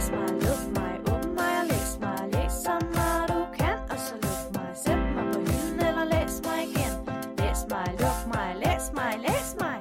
[0.00, 2.18] Læs mig, luk mig, åbn mig og læs mig.
[2.34, 4.76] Læs så meget du kan, og så luk mig.
[4.76, 6.94] Sæt mig på hylden eller læs mig igen.
[7.40, 9.78] Læs mig, luk mig, læs mig, læs mig.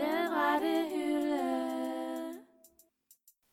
[0.00, 1.42] Den rette hylde.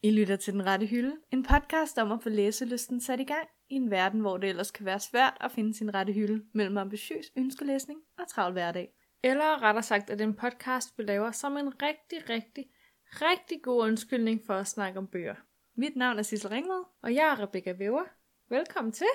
[0.03, 3.47] I lytter til Den Rette Hylde, en podcast om at få læselysten sat i gang
[3.69, 6.77] i en verden, hvor det ellers kan være svært at finde sin rette hylde mellem
[6.77, 8.89] ambitiøs ønskelæsning og travl hverdag.
[9.23, 12.65] Eller rettere sagt, at den podcast, vi laver som en rigtig, rigtig,
[13.21, 15.35] rigtig god undskyldning for at snakke om bøger.
[15.75, 16.83] Mit navn er Sissel Ringvad.
[17.01, 18.03] Og jeg er Rebecca Væver.
[18.49, 19.07] Velkommen til.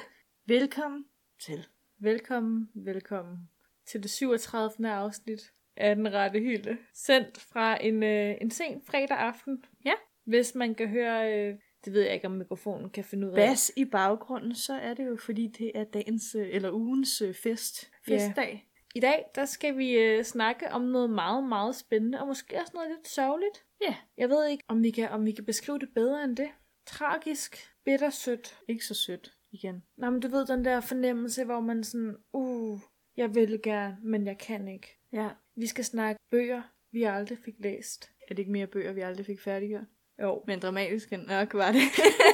[0.47, 1.05] Velkommen
[1.41, 1.67] til.
[1.99, 3.39] Velkommen, velkommen
[3.87, 4.91] til det 37.
[4.91, 6.79] afsnit af Den Rette Hylde.
[6.95, 9.65] Sendt fra en, øh, en sen fredag aften.
[9.85, 9.93] Ja.
[10.25, 13.37] Hvis man kan høre, øh, det ved jeg ikke, om mikrofonen kan finde ud af.
[13.37, 17.35] Bas i baggrunden, så er det jo fordi, det er dagens øh, eller ugens øh,
[17.35, 17.91] fest.
[18.07, 18.68] Festdag.
[18.95, 22.73] I dag, der skal vi øh, snakke om noget meget, meget spændende, og måske også
[22.75, 23.65] noget lidt sørgeligt.
[23.81, 23.97] Ja.
[24.17, 26.49] Jeg ved ikke, om vi kan, om vi kan beskrive det bedre end det.
[26.87, 28.59] Tragisk, bittersødt.
[28.69, 29.83] Ikke så sødt igen.
[29.97, 32.81] Nå, men du ved den der fornemmelse, hvor man sådan, uh,
[33.17, 34.99] jeg vil gerne, men jeg kan ikke.
[35.13, 35.29] Ja.
[35.57, 38.11] Vi skal snakke bøger, vi aldrig fik læst.
[38.23, 39.85] Er det ikke mere bøger, vi aldrig fik færdiggjort?
[40.23, 40.45] Jo.
[40.47, 41.83] Men dramatisk end nok var det.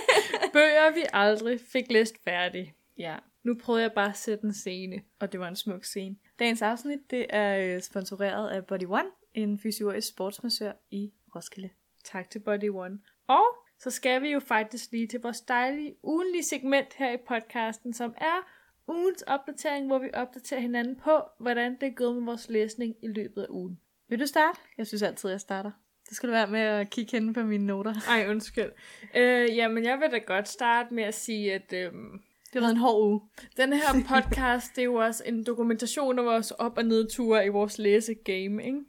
[0.52, 2.75] Bøger, vi aldrig fik læst færdig.
[2.98, 3.16] ja.
[3.45, 5.03] Nu prøver jeg bare at sætte en scene.
[5.20, 6.17] Og det var en smuk scene.
[6.39, 11.70] Dagens afsnit, det er øh, sponsoreret af Body One, en fysiorisk sportsmassør i Roskilde.
[12.05, 12.98] Tak til Body One.
[13.27, 13.45] Og
[13.78, 18.15] så skal vi jo faktisk lige til vores dejlige ugenlige segment her i podcasten, som
[18.17, 18.48] er
[18.89, 23.09] ugens opdatering, hvor vi opdaterer hinanden på, hvordan det er gået med vores læsning i
[23.09, 23.81] løbet af ugen.
[24.09, 24.59] Vil du starte?
[24.78, 25.70] Jeg synes altid, jeg starter.
[26.09, 27.95] Det skal du være med at kigge hen på mine noter.
[28.09, 28.72] Ej, undskyld.
[29.17, 32.22] Øh, jamen, jeg vil da godt starte med at sige, at øhm,
[32.55, 33.20] Det har været en hård uge.
[33.56, 37.48] den her podcast, det er jo også en dokumentation af vores op- og nedture i
[37.48, 38.80] vores læsegame, ikke?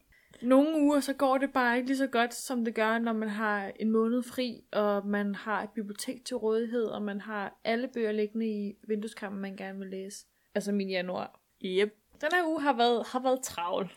[0.41, 3.29] Nogle uger, så går det bare ikke lige så godt, som det gør, når man
[3.29, 7.87] har en måned fri, og man har et bibliotek til rådighed, og man har alle
[7.93, 10.25] bøger liggende i vindueskampen, man gerne vil læse.
[10.55, 11.39] Altså min januar.
[11.65, 11.95] Yep.
[12.21, 13.91] Den her uge har været, har været travl.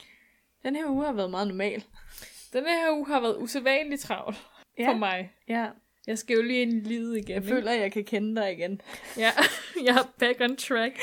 [0.63, 1.85] Den her uge har været meget normal.
[2.53, 4.35] Den her uge har været usædvanligt travl
[4.79, 4.89] ja.
[4.89, 5.33] for mig.
[5.49, 5.67] Ja.
[6.09, 7.35] Jeg skal jo lige ind i livet igen.
[7.35, 8.81] Jeg føler, at jeg kan kende dig igen.
[9.25, 9.31] Ja,
[9.85, 10.99] jeg er back on track.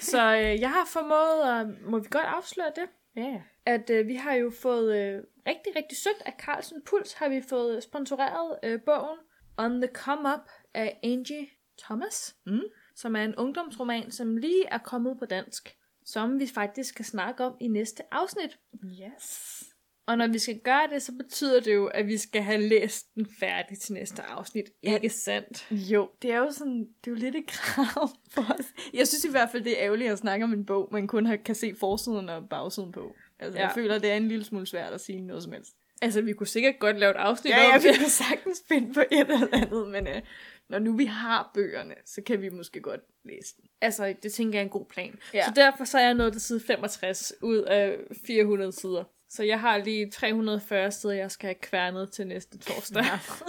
[0.00, 3.40] Så øh, jeg har formået, at, må vi godt afsløre det, Ja.
[3.66, 7.42] at øh, vi har jo fået øh, rigtig, rigtig sødt af Carlsen Puls, har vi
[7.48, 9.18] fået sponsoreret øh, bogen
[9.56, 11.46] On the Come Up af Angie
[11.82, 12.60] Thomas, Mm.
[12.96, 17.44] som er en ungdomsroman, som lige er kommet på dansk, som vi faktisk skal snakke
[17.44, 18.58] om i næste afsnit.
[18.84, 19.62] Yes.
[20.06, 23.14] Og når vi skal gøre det, så betyder det jo, at vi skal have læst
[23.14, 24.64] den færdig til næste afsnit.
[24.82, 24.94] Ja.
[24.94, 25.66] Ikke sandt?
[25.70, 28.66] Jo, det er jo sådan, det er jo lidt et krav for os.
[28.94, 31.26] Jeg synes i hvert fald, det er ærgerligt at snakke om en bog, man kun
[31.26, 33.14] har, kan se forsiden og bagsiden på.
[33.38, 33.62] Altså, ja.
[33.62, 33.66] Ja.
[33.68, 35.72] jeg føler, det er en lille smule svært at sige noget som helst.
[36.02, 38.00] Altså, vi kunne sikkert godt lave et afsnit Ja, om jeg det.
[38.00, 40.22] vil sagtens finde på et eller andet, men øh,
[40.68, 43.64] når nu vi har bøgerne, så kan vi måske godt læse den.
[43.80, 45.18] Altså, det tænker jeg er en god plan.
[45.34, 45.38] Ja.
[45.38, 45.44] Ja.
[45.44, 49.04] Så derfor så er jeg nået til side 65 ud af 400 sider.
[49.34, 53.04] Så jeg har lige 340 sider, jeg skal have kværnet til næste torsdag.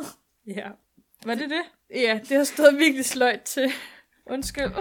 [0.57, 0.69] ja.
[1.25, 1.62] Var det det?
[1.96, 3.69] Ja, det har stået virkelig sløjt til.
[4.25, 4.72] Undskyld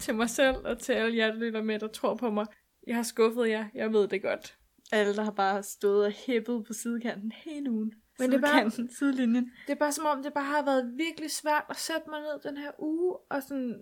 [0.00, 2.46] til mig selv og til alle jer, der lytter med, der tror på mig.
[2.86, 4.56] Jeg har skuffet jer, jeg ved det godt.
[4.92, 7.92] Alle, der har bare stået og hæppet på sidekanten hele ugen.
[8.18, 9.52] Men det er bare- sidelinjen.
[9.66, 12.50] Det er bare som om, det bare har været virkelig svært at sætte mig ned
[12.50, 13.80] den her uge, og sådan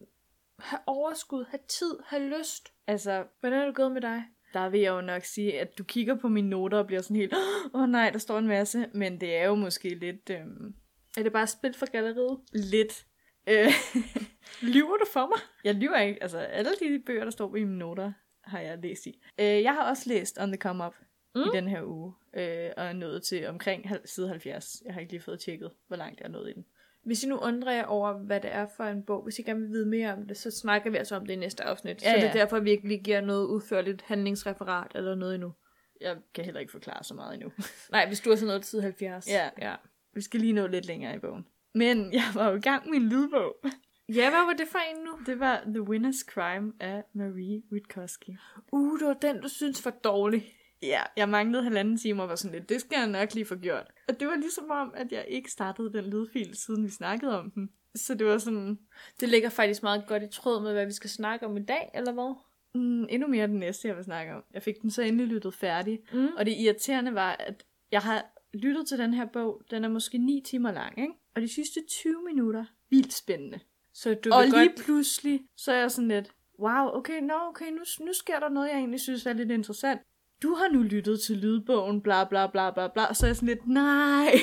[0.59, 2.69] have overskud, have tid, have lyst.
[2.87, 4.25] Altså, Hvordan er det gået med dig?
[4.55, 7.17] Der vil jeg jo nok sige, at du kigger på mine noter og bliver sådan
[7.17, 7.35] helt,
[7.75, 10.75] åh oh, nej, der står en masse, men det er jo måske lidt, øhm,
[11.17, 12.39] Er det bare spil for galleriet?
[12.53, 13.07] lidt,
[13.47, 13.73] øh,
[14.75, 15.39] Lyver du for mig?
[15.65, 18.13] jeg lyver ikke, altså alle de bøger, der står på mine noter,
[18.45, 19.23] har jeg læst i.
[19.39, 20.95] Øh, jeg har også læst On the Come Up
[21.35, 21.41] mm.
[21.41, 24.83] i den her uge, øh, og er nået til omkring side 70.
[24.85, 26.65] Jeg har ikke lige fået tjekket, hvor langt jeg er nået i den.
[27.05, 29.61] Hvis I nu undrer jer over, hvad det er for en bog, hvis I gerne
[29.61, 32.03] vil vide mere om det, så snakker vi altså om det i næste afsnit.
[32.03, 32.33] Ja, så det er ja.
[32.33, 35.53] derfor, vi ikke lige giver noget udførligt handlingsreferat eller noget endnu.
[36.01, 37.53] Jeg kan heller ikke forklare så meget endnu.
[37.93, 39.29] Nej, hvis du er sådan noget til side 70.
[39.29, 39.51] Ja.
[39.59, 39.75] ja.
[40.15, 41.47] Vi skal lige nå lidt længere i bogen.
[41.75, 43.55] Men jeg var jo i gang med en lydbog.
[44.15, 45.11] Ja, hvad var det for en nu?
[45.27, 48.37] Det var The Winner's Crime af Marie Witkowski.
[48.73, 50.55] Uh, det var den, du synes var dårlig.
[50.83, 53.55] Ja, jeg manglede halvanden time og var sådan lidt, det skal jeg nok lige få
[53.55, 53.87] gjort.
[54.09, 57.51] Og det var ligesom om, at jeg ikke startede den lydfil, siden vi snakkede om
[57.51, 57.71] den.
[57.95, 58.79] Så det var sådan,
[59.21, 61.91] Det ligger faktisk meget godt i tråd med, hvad vi skal snakke om i dag,
[61.95, 62.35] eller hvad?
[62.75, 64.43] mm, endnu mere den næste, jeg vil snakke om.
[64.55, 66.01] Jeg fik den så endelig lyttet færdig.
[66.13, 66.29] Mm.
[66.37, 70.19] Og det irriterende var, at jeg har lyttet til den her bog, den er måske
[70.19, 71.13] 9 timer lang, ikke?
[71.35, 73.61] Og de sidste 20 minutter, vildt spændende.
[73.95, 74.85] Så du og lige godt...
[74.85, 78.69] pludselig, så er jeg sådan lidt, wow, okay, nå, okay, nu, nu sker der noget,
[78.69, 80.01] jeg egentlig synes er lidt interessant.
[80.43, 83.49] Du har nu lyttet til lydbogen, bla bla bla bla bla, så er jeg sådan
[83.49, 84.35] lidt, nej,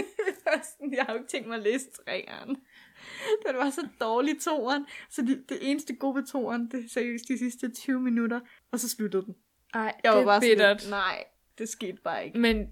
[0.70, 2.56] sådan, jeg har jo ikke tænkt mig at læse træeren.
[3.46, 4.86] Det var så dårligt toeren.
[5.10, 8.40] Så det, det eneste gode ved toeren, det er seriøst de sidste 20 minutter.
[8.72, 9.34] Og så sluttede den.
[9.74, 10.80] Ej, Jeg var det bare er sådan bittert.
[10.82, 11.24] lidt, nej,
[11.58, 12.38] det skete bare ikke.
[12.38, 12.66] Men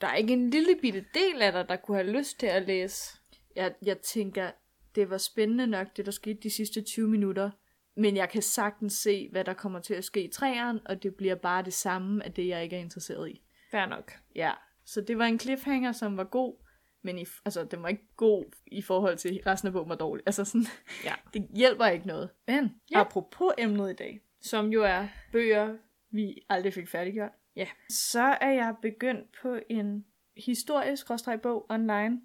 [0.00, 2.62] der er ikke en lille bitte del af dig, der kunne have lyst til at
[2.66, 3.18] læse.
[3.56, 4.50] Jeg, jeg tænker,
[4.94, 7.50] det var spændende nok, det der skete de sidste 20 minutter.
[7.94, 11.14] Men jeg kan sagtens se, hvad der kommer til at ske i træeren, og det
[11.14, 13.42] bliver bare det samme af det, jeg ikke er interesseret i.
[13.70, 14.12] Fair nok.
[14.34, 14.52] Ja,
[14.84, 16.56] så det var en cliffhanger, som var god,
[17.02, 20.22] men i, altså, den var ikke god i forhold til resten af bogen var dårlig.
[20.26, 20.66] Altså sådan,
[21.04, 21.14] Ja.
[21.34, 22.30] det hjælper ikke noget.
[22.46, 23.00] Men ja.
[23.00, 25.76] apropos emnet i dag, Som jo er bøger.
[26.10, 27.66] vi aldrig fik færdiggjort, Ja.
[27.90, 30.04] så er jeg begyndt på en
[30.36, 31.06] historisk
[31.42, 32.20] bog online.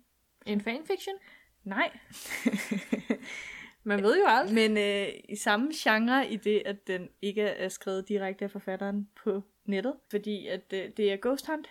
[0.45, 1.15] En fanfiction.
[1.63, 1.97] Nej.
[3.87, 4.55] Man ved jo aldrig.
[4.55, 9.09] Men øh, i samme genre i det, at den ikke er skrevet direkte af forfatteren
[9.23, 9.93] på nettet.
[10.11, 11.67] Fordi at øh, det er Ghost Hunt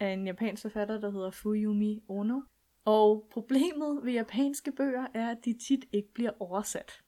[0.00, 2.40] af en japansk forfatter, der hedder Fuyumi Ono.
[2.84, 7.00] Og problemet ved japanske bøger er, at de tit ikke bliver oversat.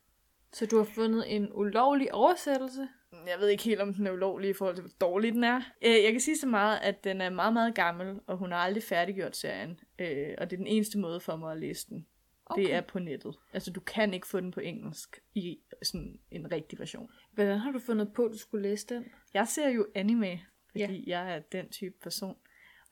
[0.53, 2.89] Så du har fundet en ulovlig oversættelse.
[3.13, 5.61] Jeg ved ikke helt, om den er ulovlig i forhold til, hvor dårlig den er.
[5.83, 8.59] Øh, jeg kan sige så meget, at den er meget, meget gammel, og hun har
[8.59, 9.81] aldrig færdiggjort serien.
[9.99, 12.07] Øh, og det er den eneste måde for mig at læse den.
[12.51, 12.63] Okay.
[12.63, 13.37] Det er på nettet.
[13.53, 17.11] Altså, du kan ikke få den på engelsk i sådan en rigtig version.
[17.33, 19.05] Hvordan har du fundet på, at du skulle læse den?
[19.35, 20.41] Jeg ser jo anime,
[20.71, 21.21] fordi ja.
[21.21, 22.37] jeg er den type person.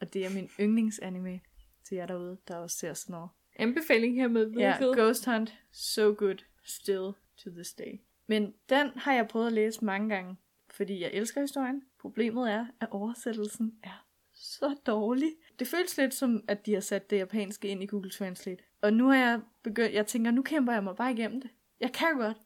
[0.01, 1.41] Og det er min yndlingsanime
[1.85, 3.31] til jer derude, der også ser sådan noget.
[3.57, 4.97] Anbefaling her med Ja, hvilket?
[4.97, 8.01] Ghost Hunt, so good, still to this day.
[8.27, 10.37] Men den har jeg prøvet at læse mange gange,
[10.71, 11.83] fordi jeg elsker historien.
[12.01, 15.33] Problemet er, at oversættelsen er så dårlig.
[15.59, 18.65] Det føles lidt som, at de har sat det japanske ind i Google Translate.
[18.83, 21.51] Og nu har jeg begyndt, jeg tænker, nu kæmper jeg mig bare igennem det.
[21.81, 22.37] Jeg kan godt.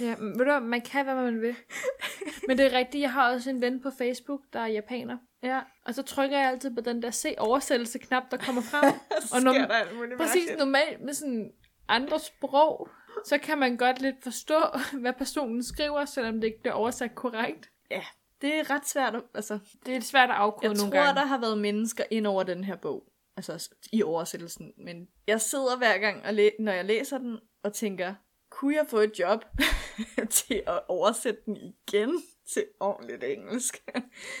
[0.00, 1.56] Ja, ved du man kan, hvad man vil.
[2.48, 5.18] Men det er rigtigt, jeg har også en ven på Facebook, der er japaner.
[5.42, 8.94] Ja, Og så trykker jeg altid på den der se oversættelse-knap, der kommer frem.
[9.34, 11.52] og når, der præcis normalt med sådan
[11.88, 12.88] andre sprog,
[13.26, 14.60] så kan man godt lidt forstå,
[15.00, 17.70] hvad personen skriver, selvom det ikke bliver oversat korrekt.
[17.90, 18.02] Ja,
[18.40, 21.20] det er ret svært at, altså, Det er svært at afkode Jeg nogle tror, gange.
[21.20, 23.11] der har været mennesker ind over den her bog.
[23.36, 24.72] Altså i oversættelsen.
[24.76, 28.14] Men jeg sidder hver gang, og læ- når jeg læser den, og tænker,
[28.50, 29.44] kunne jeg få et job
[30.30, 32.22] til at oversætte den igen
[32.54, 33.82] til ordentligt engelsk?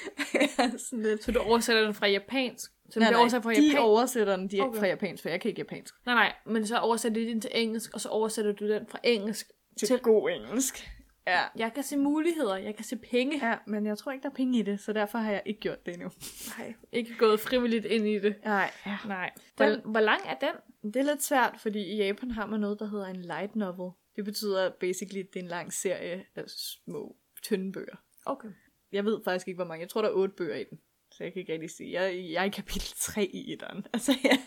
[0.78, 1.24] Sådan lidt...
[1.24, 2.70] Så du oversætter den fra japansk?
[2.90, 3.78] Så Nej, nej, oversat fra de japansk?
[3.80, 4.78] oversætter den direkte Okay.
[4.78, 5.94] fra japansk, for jeg kan ikke japansk.
[6.06, 8.98] Nej, nej, men så oversætter de den til engelsk, og så oversætter du den fra
[9.04, 9.98] engelsk Til, til...
[9.98, 10.90] god engelsk.
[11.26, 11.40] Ja.
[11.56, 13.48] Jeg kan se muligheder, jeg kan se penge.
[13.48, 15.60] ja, men jeg tror ikke, der er penge i det, så derfor har jeg ikke
[15.60, 16.10] gjort det endnu.
[16.58, 18.36] Nej, ikke gået frivilligt ind i det.
[18.44, 18.98] Nej, ja.
[19.06, 19.30] Nej.
[19.58, 20.92] Den- Hvor, hvor lang er den?
[20.92, 23.90] Det er lidt svært, fordi i Japan har man noget, der hedder en light novel.
[24.16, 27.96] Det betyder basically, at det er en lang serie af små, tynde bøger.
[28.26, 28.48] Okay.
[28.92, 29.80] Jeg ved faktisk ikke, hvor mange.
[29.82, 30.78] Jeg tror, der er otte bøger i den.
[31.22, 32.00] Så jeg kan ikke rigtig sige.
[32.00, 33.86] Jeg, jeg er i kapitel 3 i etteren.
[33.94, 34.38] Altså, jeg,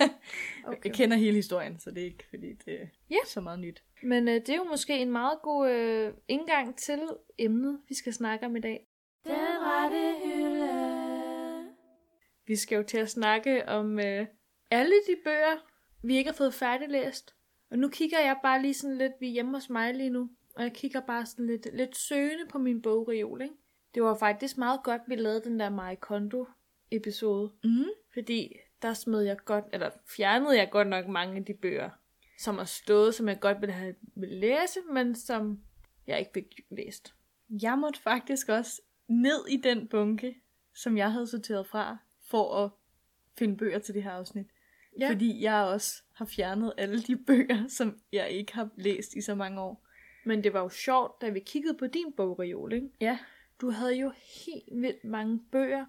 [0.66, 0.80] okay.
[0.86, 3.16] jeg kender hele historien, så det er ikke, fordi det er Ja.
[3.26, 3.84] så meget nyt.
[4.04, 7.00] Men øh, det er jo måske en meget god øh, indgang til
[7.38, 8.88] emnet, vi skal snakke om i dag.
[9.26, 11.66] Den rette hylde.
[12.48, 14.26] Vi skal jo til at snakke om øh,
[14.72, 15.66] alle de bøger,
[16.04, 17.36] vi ikke har fået færdiglæst.
[17.72, 20.30] Og nu kigger jeg bare lige sådan lidt, vi er hjemme hos mig lige nu,
[20.56, 23.56] og jeg kigger bare sådan lidt, lidt søgende på min bogreol, ikke?
[23.96, 26.46] Det var faktisk meget godt, vi lavede den der Marie Kondo
[26.92, 27.86] episode, Mm.
[28.14, 31.90] fordi der smed jeg godt, eller fjernede jeg godt nok mange af de bøger,
[32.40, 35.60] som har stået, som jeg godt ville have vil læse, men som
[36.08, 37.14] jeg ikke fik læst.
[37.62, 40.36] Jeg måtte faktisk også ned i den bunke,
[40.76, 41.98] som jeg havde sorteret fra,
[42.30, 42.72] for at
[43.38, 44.48] finde bøger til det her afsnit.
[45.00, 45.10] Ja.
[45.10, 49.36] Fordi jeg også har fjernet alle de bøger, som jeg ikke har læst i så
[49.36, 49.86] mange år.
[50.26, 52.90] Men det var jo sjovt, da vi kiggede på din bogreol, ikke?
[53.02, 53.20] Ja.
[53.62, 54.12] Du havde jo
[54.46, 55.86] helt vildt mange bøger,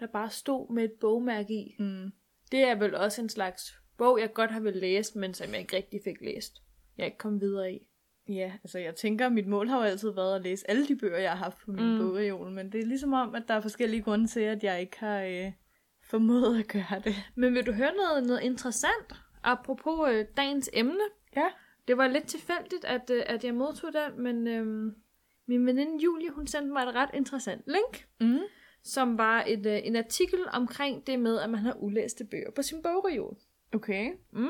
[0.00, 1.76] der bare stod med et bogmærke i.
[1.78, 2.12] Mm.
[2.52, 5.60] Det er vel også en slags bog, jeg godt har vil læse, men som jeg
[5.60, 6.62] ikke rigtig fik læst.
[6.98, 7.86] Jeg ikke kom videre i.
[8.28, 10.96] Ja, altså jeg tænker, at mit mål har jo altid været at læse alle de
[10.96, 11.98] bøger, jeg har haft på min mm.
[11.98, 14.98] bogreol, men det er ligesom om, at der er forskellige grunde til, at jeg ikke
[14.98, 15.52] har øh,
[16.02, 17.14] formået at gøre det.
[17.34, 19.14] Men vil du høre noget, noget interessant?
[19.42, 21.04] Apropos øh, dagens emne.
[21.36, 21.48] Ja.
[21.88, 24.92] Det var lidt tilfældigt, at, øh, at jeg modtog den, men øh,
[25.46, 28.38] min veninde Julie, hun sendte mig et ret interessant link, Mm.
[28.82, 32.62] Som var et, øh, en artikel omkring det med, at man har ulæste bøger på
[32.62, 33.36] sin bogreol.
[33.74, 34.10] Okay.
[34.32, 34.48] Mm.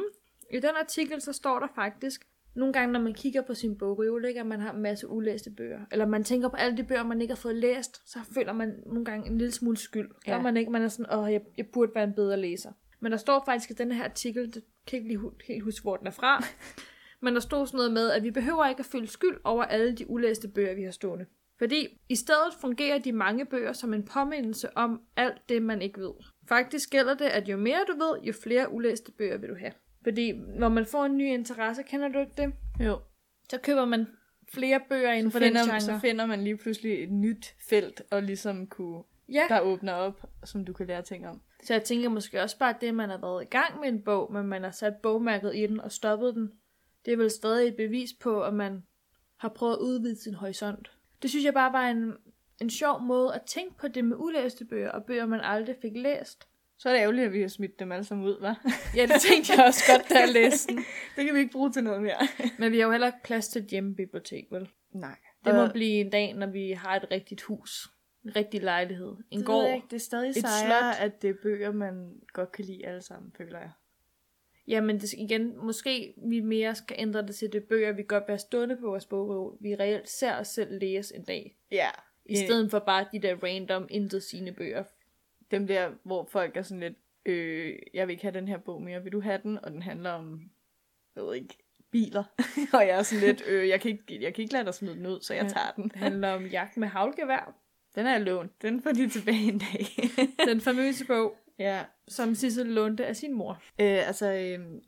[0.51, 4.25] I den artikel, så står der faktisk, nogle gange, når man kigger på sin bogreol,
[4.25, 7.03] ikke, at man har en masse ulæste bøger, eller man tænker på alle de bøger,
[7.03, 10.11] man ikke har fået læst, så føler man nogle gange en lille smule skyld.
[10.27, 10.37] Ja.
[10.37, 10.43] Ja.
[10.43, 12.73] man ikke, man er sådan, åh, jeg, jeg burde være en bedre læser.
[13.01, 15.97] Men der står faktisk i den her artikel, det kan ikke lige helt huske, hvor
[15.97, 16.45] den er fra,
[17.23, 19.97] men der stod sådan noget med, at vi behøver ikke at føle skyld over alle
[19.97, 21.27] de ulæste bøger, vi har stående.
[21.59, 26.01] Fordi i stedet fungerer de mange bøger som en påmindelse om alt det, man ikke
[26.01, 26.13] ved.
[26.49, 29.73] Faktisk gælder det, at jo mere du ved, jo flere ulæste bøger vil du have.
[30.03, 32.53] Fordi når man får en ny interesse, kender du ikke det?
[32.87, 33.01] Jo.
[33.51, 34.07] Så køber man
[34.53, 35.81] flere bøger inden Så for den genre.
[35.81, 40.23] så finder man lige pludselig et nyt felt, og ligesom kunne, ja, der åbner op,
[40.45, 41.41] som du kan lære ting om.
[41.63, 44.03] så jeg tænker måske også bare, at det, man har været i gang med en
[44.03, 46.53] bog, men man har sat bogmærket i den og stoppet den,
[47.05, 48.83] det er vel stadig et bevis på, at man
[49.37, 50.91] har prøvet at udvide sin horisont.
[51.23, 52.13] Det synes jeg bare var en,
[52.61, 55.93] en sjov måde at tænke på det med ulæste bøger, og bøger, man aldrig fik
[55.95, 56.49] læst.
[56.79, 58.71] Så er det ærgerligt, at vi har smidt dem alle sammen ud, hva'?
[58.97, 60.85] Ja, det tænkte jeg også godt, da jeg læste den.
[61.17, 62.19] det kan vi ikke bruge til noget mere.
[62.59, 64.69] Men vi har jo heller ikke plads til et hjemmebibliotek, vel?
[64.95, 65.17] Nej.
[65.45, 67.89] Det må Og- blive en dag, når vi har et rigtigt hus.
[68.25, 69.17] En rigtig lejlighed.
[69.31, 69.75] En det gård.
[69.75, 69.87] ikke.
[69.91, 71.07] Det er stadig sejere, slot.
[71.07, 73.71] at det er bøger, man godt kan lide alle sammen, føler jeg.
[74.69, 78.39] Jamen det, igen, måske vi mere skal ændre det til det bøger, vi godt have
[78.39, 79.57] stående på vores bogreol.
[79.61, 81.57] Vi reelt ser os selv læse en dag.
[81.71, 81.89] Ja.
[82.27, 84.85] I stedet for bare de der random, intet sine bøger.
[85.51, 86.95] Dem der, hvor folk er sådan lidt,
[87.27, 89.59] øh, jeg vil ikke have den her bog mere, vil du have den?
[89.65, 90.51] Og den handler om,
[91.17, 91.55] jeg ved ikke,
[91.91, 92.25] biler.
[92.75, 94.95] og jeg er sådan lidt, øh, jeg kan, ikke, jeg kan ikke lade dig smide
[94.95, 95.49] den ud, så jeg Ja.
[95.49, 95.85] tager den.
[95.85, 97.55] Det handler om jagt med havlgevær.
[97.95, 98.63] Den er lånt.
[98.63, 99.87] Den får de tilbage en dag.
[100.47, 101.85] Den famøse bog, ja.
[102.09, 103.53] som Sissel lånte af sin mor.
[103.81, 104.81] Øh, altså, øh,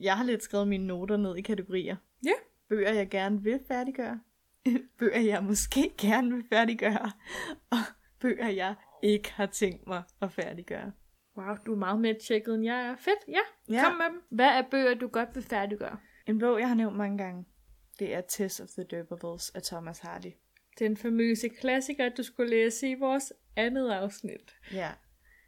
[0.00, 1.96] jeg har lidt skrevet mine noter ned i kategorier.
[2.24, 2.32] Ja.
[2.68, 4.20] Bøger, jeg gerne vil færdiggøre.
[4.98, 7.12] bøger, jeg måske gerne vil færdiggøre.
[7.70, 7.78] Og
[8.20, 10.92] bøger, jeg ikke har tænkt mig at færdiggøre.
[11.36, 12.96] Wow, du er meget mere tjekket, end jeg er.
[12.96, 13.74] Fedt, ja.
[13.74, 13.84] Ja.
[13.84, 14.22] Kom med dem.
[14.30, 15.98] Hvad er bøger, du godt vil færdiggøre?
[16.26, 17.44] En bog, jeg har nævnt mange gange,
[17.98, 20.32] det er Test of the Durbables af Thomas Hardy.
[20.78, 24.56] Den famøse klassiker, du skulle læse i vores andet afsnit.
[24.72, 24.90] Ja,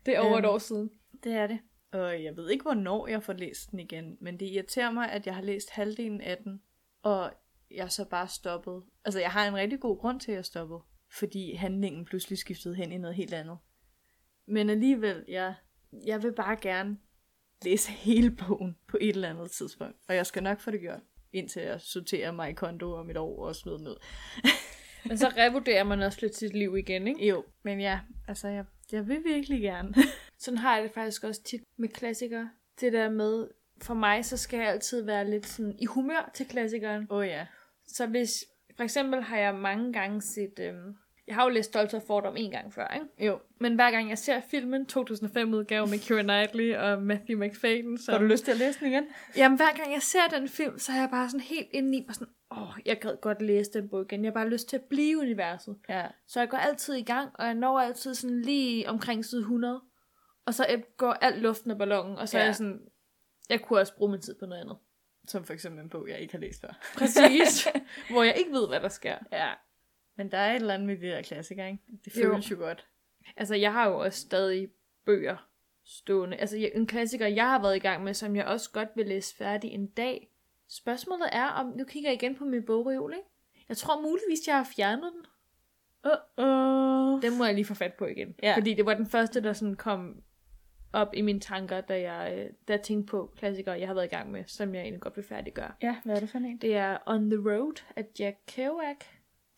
[0.06, 0.54] Det er over et Øhm.
[0.54, 0.90] år siden.
[1.24, 1.58] det er det.
[1.92, 5.26] Og jeg ved ikke, hvornår jeg får læst den igen, men det irriterer mig, at
[5.26, 6.62] jeg har læst halvdelen af den,
[7.02, 7.32] og
[7.70, 8.82] jeg så bare stoppet.
[9.04, 10.80] Altså, jeg har en rigtig god grund til, at jeg stoppede,
[11.18, 13.58] fordi handlingen pludselig skiftede hen i noget helt andet.
[14.46, 15.54] Men alligevel, jeg,
[16.06, 16.98] jeg vil bare gerne
[17.64, 21.00] læse hele bogen på et eller andet tidspunkt, og jeg skal nok få det gjort,
[21.32, 24.02] indtil jeg sorterer mig i konto om et år og smider ud.
[25.04, 27.26] Men så revurderer man også lidt sit liv igen, ikke?
[27.28, 29.94] Jo, men ja, altså, jeg, jeg vil virkelig gerne.
[30.38, 32.50] Sådan har jeg det faktisk også tit med klassikere.
[32.80, 33.48] Det der med,
[33.82, 37.06] for mig, så skal jeg altid være lidt sådan i humør til klassikeren.
[37.10, 37.46] Åh oh, ja.
[37.86, 38.44] Så hvis,
[38.76, 40.96] for eksempel har jeg mange gange set, øhm,
[41.26, 43.26] jeg har jo læst Stolt og Fordom en gang før, ikke?
[43.26, 43.38] Jo.
[43.60, 48.12] Men hver gang jeg ser filmen, 2005-udgave med Keira Knightley og Matthew McFadden, så...
[48.12, 49.04] Har du lyst til at læse den igen?
[49.36, 52.04] Jamen, hver gang jeg ser den film, så er jeg bare sådan helt inde i,
[52.08, 54.24] og sådan, åh, jeg gad godt læse den bog igen.
[54.24, 55.76] Jeg har bare lyst til at blive i universet.
[55.88, 56.06] Ja.
[56.26, 59.80] Så jeg går altid i gang, og jeg når altid sådan lige omkring side 100.
[60.46, 62.42] Og så går alt luften af ballonen, og så ja.
[62.42, 62.80] er jeg sådan,
[63.48, 64.76] jeg kunne også bruge min tid på noget andet.
[65.28, 66.92] Som for eksempel en bog, jeg ikke har læst før.
[66.98, 67.68] Præcis.
[68.12, 69.16] hvor jeg ikke ved, hvad der sker.
[69.32, 69.52] Ja.
[70.16, 71.82] Men der er et eller andet med de der klassikere, ikke?
[72.04, 72.86] Det føles jo, jo godt.
[73.36, 74.70] Altså, jeg har jo også stadig
[75.04, 75.48] bøger
[75.84, 76.36] stående.
[76.36, 79.36] Altså, en klassiker, jeg har været i gang med, som jeg også godt vil læse
[79.36, 80.31] færdig en dag.
[80.68, 83.28] Spørgsmålet er, om nu kigger jeg igen på min bogreol, ikke?
[83.68, 85.24] Jeg tror muligvis, jeg har fjernet den.
[86.06, 87.22] Uh-oh.
[87.22, 88.34] Den må jeg lige få fat på igen.
[88.42, 88.54] Ja.
[88.56, 90.22] Fordi det var den første, der sådan kom
[90.92, 94.06] op i mine tanker, da jeg, øh, da jeg tænkte på klassikere, jeg har været
[94.06, 95.72] i gang med, som jeg egentlig godt vil færdiggøre.
[95.82, 96.58] Ja, hvad er det for en?
[96.58, 98.96] Det er On the Road af Jack Kerouac.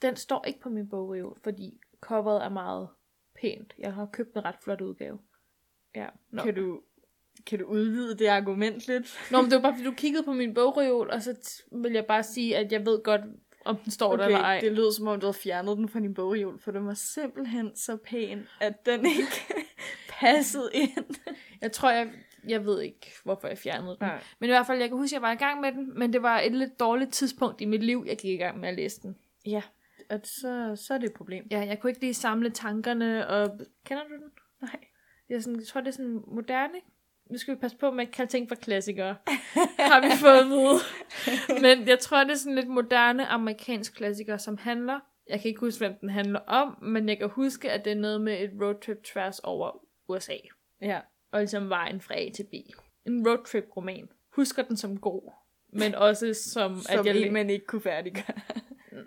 [0.03, 2.89] Den står ikke på min bogreol, fordi coveret er meget
[3.41, 3.75] pænt.
[3.79, 5.19] Jeg har købt en ret flot udgave.
[5.95, 6.07] Ja.
[6.31, 6.43] Nå.
[6.43, 6.83] Kan du,
[7.47, 9.19] kan du udvide det argument lidt?
[9.31, 11.93] Nå, men det var bare, fordi du kiggede på min bogreol, og så t- vil
[11.93, 13.21] jeg bare sige, at jeg ved godt,
[13.65, 14.61] om den står okay, der eller ej.
[14.61, 17.77] det lød som om, du havde fjernet den fra din bogreol, for den var simpelthen
[17.77, 19.57] så pæn, at den ikke
[20.21, 21.15] passede ind.
[21.61, 22.11] Jeg tror, jeg,
[22.49, 24.07] jeg ved ikke, hvorfor jeg fjernede den.
[24.09, 24.23] Nej.
[24.39, 26.13] Men i hvert fald, jeg kan huske, at jeg var i gang med den, men
[26.13, 28.75] det var et lidt dårligt tidspunkt i mit liv, jeg gik i gang med at
[28.75, 29.17] læse den.
[29.47, 29.63] Ja,
[30.11, 31.47] og så, så er det et problem.
[31.51, 33.61] Ja, jeg kunne ikke lige samle tankerne, og...
[33.87, 34.31] Kender du den?
[34.63, 34.81] Nej.
[35.29, 36.79] Jeg, sådan, jeg tror, det er sådan moderne.
[37.31, 39.17] Nu skal vi passe på med at kalde ting for klassikere.
[39.93, 40.79] har vi fået at vide.
[41.61, 45.01] Men jeg tror, det er sådan lidt moderne amerikansk klassiker, som handler...
[45.29, 47.97] Jeg kan ikke huske, hvem den handler om, men jeg kan huske, at det er
[47.97, 50.37] noget med et roadtrip tværs over USA.
[50.81, 51.01] Ja.
[51.33, 52.55] Og ligesom vejen fra A til B.
[53.07, 54.09] En roadtrip-roman.
[54.33, 55.33] Husker den som god.
[55.73, 58.35] Men også som, Som at jeg, en, man ikke kunne færdiggøre.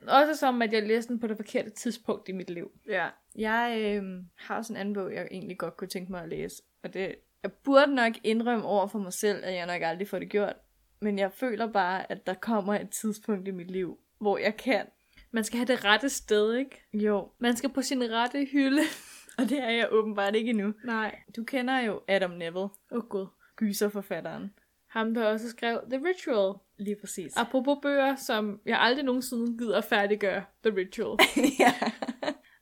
[0.07, 2.71] også som, at jeg læste den på det forkerte tidspunkt i mit liv.
[2.89, 3.09] Ja.
[3.35, 4.03] Jeg øh,
[4.35, 6.63] har også en anden bog, jeg egentlig godt kunne tænke mig at læse.
[6.83, 7.15] Og det,
[7.47, 10.55] jeg burde nok indrømme over for mig selv, at jeg nok aldrig får det gjort.
[10.99, 14.85] Men jeg føler bare, at der kommer et tidspunkt i mit liv, hvor jeg kan.
[15.31, 16.83] Man skal have det rette sted, ikke?
[16.93, 17.31] Jo.
[17.39, 18.81] Man skal på sin rette hylde.
[19.37, 20.73] Og det er jeg åbenbart ikke endnu.
[20.85, 21.19] Nej.
[21.35, 23.27] Du kender jo Adam Neville, Åh oh, gud.
[23.55, 24.53] gyserforfatteren.
[24.87, 26.53] Ham, der også skrev The Ritual.
[26.77, 27.33] Lige præcis.
[27.37, 30.43] Apropos bøger, som jeg aldrig nogensinde gider færdiggøre.
[30.63, 31.17] The Ritual.
[31.59, 31.73] ja.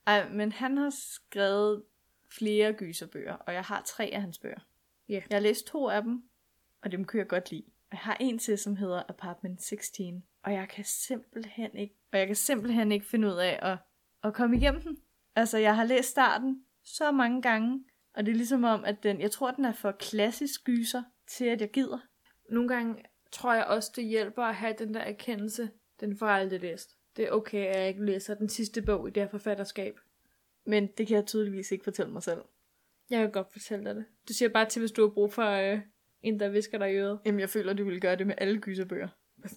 [0.07, 1.83] Ej, men han har skrevet
[2.31, 4.59] flere gyserbøger, og jeg har tre af hans bøger.
[5.09, 5.21] Ja.
[5.29, 6.23] Jeg har læst to af dem,
[6.83, 7.65] og dem kan jeg godt lide.
[7.91, 12.27] Jeg har en til, som hedder Apartment 16, og jeg kan simpelthen ikke, og jeg
[12.27, 13.77] kan simpelthen ikke finde ud af at,
[14.23, 14.97] at komme igennem den.
[15.35, 17.83] Altså, jeg har læst starten så mange gange,
[18.13, 21.45] og det er ligesom om, at den, jeg tror, den er for klassisk gyser til,
[21.45, 21.99] at jeg gider.
[22.49, 25.69] Nogle gange tror jeg også, det hjælper at have den der erkendelse,
[25.99, 26.97] den får aldrig læst.
[27.17, 29.99] Det er okay, at jeg ikke læser den sidste bog i det her forfatterskab.
[30.65, 32.41] Men det kan jeg tydeligvis ikke fortælle mig selv.
[33.09, 34.05] Jeg kan godt fortælle dig det.
[34.27, 35.79] Du siger bare til, hvis du har brug for øh,
[36.21, 37.19] en, der visker dig i øret.
[37.25, 39.07] Jamen, jeg føler, du ville gøre det med alle gyserbøger.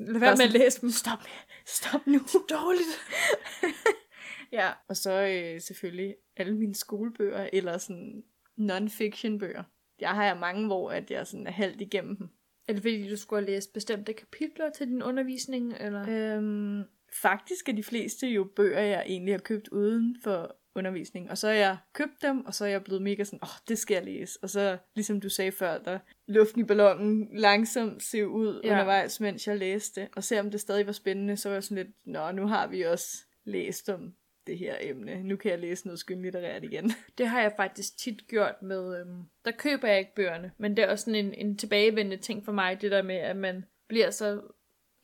[0.01, 0.91] Lad være med at læse dem.
[0.91, 1.19] Stop,
[1.67, 2.19] stop nu.
[2.51, 3.01] Dårligt.
[4.53, 8.25] Ja, og så øh, selvfølgelig alle mine skolebøger, eller sådan
[8.57, 9.63] non-fiction bøger.
[10.01, 12.29] Jeg har jeg mange, hvor at jeg sådan er halvt igennem dem.
[12.69, 15.75] Er det fordi, du skulle have læst bestemte kapitler til din undervisning?
[15.81, 16.37] Eller?
[16.37, 16.83] Øhm,
[17.23, 21.31] faktisk er de fleste jo bøger, jeg egentlig har købt uden for undervisning.
[21.31, 23.59] Og så har jeg købt dem, og så er jeg blevet mega sådan, åh, oh,
[23.69, 24.39] det skal jeg læse.
[24.43, 28.71] Og så, ligesom du sagde før, der luften i ballonen langsomt se ud Ja.
[28.73, 30.09] undervejs, mens jeg læste.
[30.17, 32.83] Og selvom det stadig var spændende, så var jeg sådan lidt, nå, nu har vi
[32.83, 34.15] også læst om
[34.47, 35.23] det her emne.
[35.23, 36.93] Nu kan jeg læse noget skønlitterært igen.
[37.19, 39.01] Det har jeg faktisk tit gjort med...
[39.01, 42.45] Øhm, der køber jeg ikke bøgerne, men det er også sådan en, en tilbagevendende ting
[42.45, 44.41] for mig, det der med, at man bliver så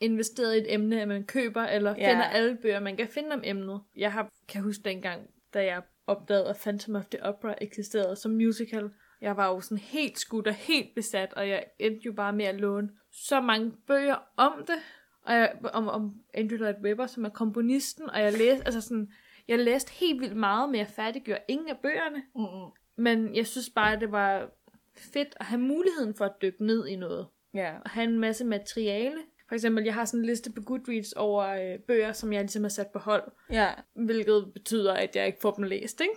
[0.01, 2.11] investeret i et emne, at man køber eller Ja.
[2.11, 3.81] finder alle bøger, man kan finde om emnet.
[3.97, 8.33] Jeg har, kan huske dengang, da jeg opdagede, at Phantom of the Opera eksisterede som
[8.33, 8.91] musical.
[9.21, 12.45] Jeg var jo sådan helt skudt og helt besat, og jeg endte jo bare med
[12.45, 14.77] at låne så mange bøger om det,
[15.23, 19.13] og jeg, om, om Andrew Lloyd Webber, som er komponisten, og jeg læste, altså sådan,
[19.49, 22.23] jeg læste helt vildt meget, men jeg færdiggjorde ingen af bøgerne.
[22.35, 22.71] Mm-mm.
[22.97, 24.51] Men jeg synes bare, at det var
[24.97, 27.27] fedt at have muligheden for at dykke ned i noget.
[27.55, 27.79] Ja.
[27.85, 29.19] Og have en masse materiale.
[29.55, 32.63] For eksempel, jeg har sådan en liste på Goodreads over øh, bøger, som jeg ligesom
[32.63, 33.23] har sat på hold.
[33.51, 33.69] Ja.
[33.95, 36.15] Hvilket betyder, at jeg ikke får dem læst, ikke?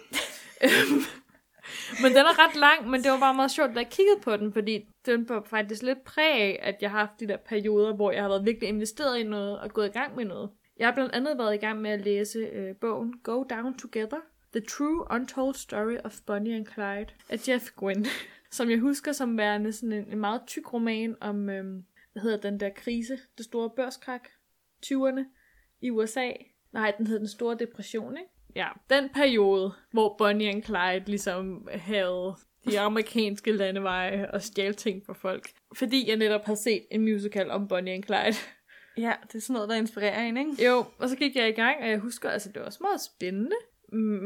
[0.63, 1.01] Øhm,
[2.01, 4.37] men den er ret lang, men det var bare meget sjovt, da jeg kiggede på
[4.37, 7.95] den, fordi den var faktisk lidt præg af, at jeg har haft de der perioder,
[7.95, 10.49] hvor jeg har været virkelig investeret i noget og gået i gang med noget.
[10.79, 14.21] Jeg har blandt andet været i gang med at læse øh, bogen Go Down Together,
[14.51, 18.05] The True Untold Story of Bonnie and Clyde af Jeff Gwynne,
[18.57, 21.83] som jeg husker som værende sådan en, en meget tyk roman om, øhm,
[22.17, 24.27] hvad hedder den der krise, det store børskrak,
[24.85, 25.21] 20'erne
[25.81, 26.31] i USA.
[26.73, 28.29] Nej, den hed Den Store Depression, ikke?
[28.55, 32.35] Ja, den periode, hvor Bonnie and Clyde ligesom havde
[32.69, 35.49] de amerikanske landeveje og stjal ting fra folk.
[35.75, 38.37] Fordi jeg netop har set en musical om Bonnie and Clyde.
[38.97, 40.65] Ja, det er sådan noget, der inspirerer en, ikke?
[40.65, 43.01] Jo, og så gik jeg i gang, og jeg husker, altså det var også meget
[43.01, 43.55] spændende,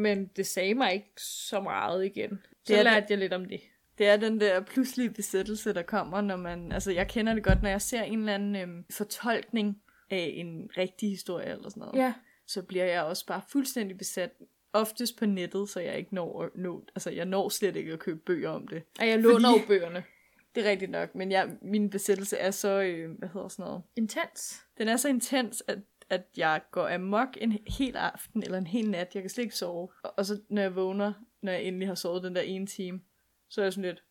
[0.02, 2.30] men det sagde mig ikke så meget igen.
[2.30, 3.62] Så Det er lærte jeg lidt om det.
[4.02, 6.72] Det er den der pludselige besættelse, der kommer, når man...
[6.72, 10.70] Altså, jeg kender det godt, når jeg ser en eller anden øhm, fortolkning af en
[10.78, 11.96] rigtig historie eller sådan noget.
[12.00, 12.14] Ja,
[12.48, 14.32] Så bliver jeg også bare fuldstændig besat.
[14.74, 18.20] Oftest på nettet, så jeg ikke når, nå, altså jeg når slet ikke at købe
[18.20, 18.84] bøger om det.
[19.00, 20.04] og jeg låner Fordi- jo bøgerne.
[20.56, 23.82] Det er rigtigt nok, men jeg, min besættelse er så, øh, hvad hedder sådan noget,
[23.96, 24.62] Intens.
[24.78, 28.90] den er så intens, at, at jeg går amok en hel aften eller en hel
[28.92, 29.12] nat.
[29.16, 29.90] Jeg kan slet ikke sove.
[30.04, 33.02] Og, og så når jeg vågner, når jeg endelig har sovet den der ene time,
[33.52, 34.04] så er jeg sådan lidt,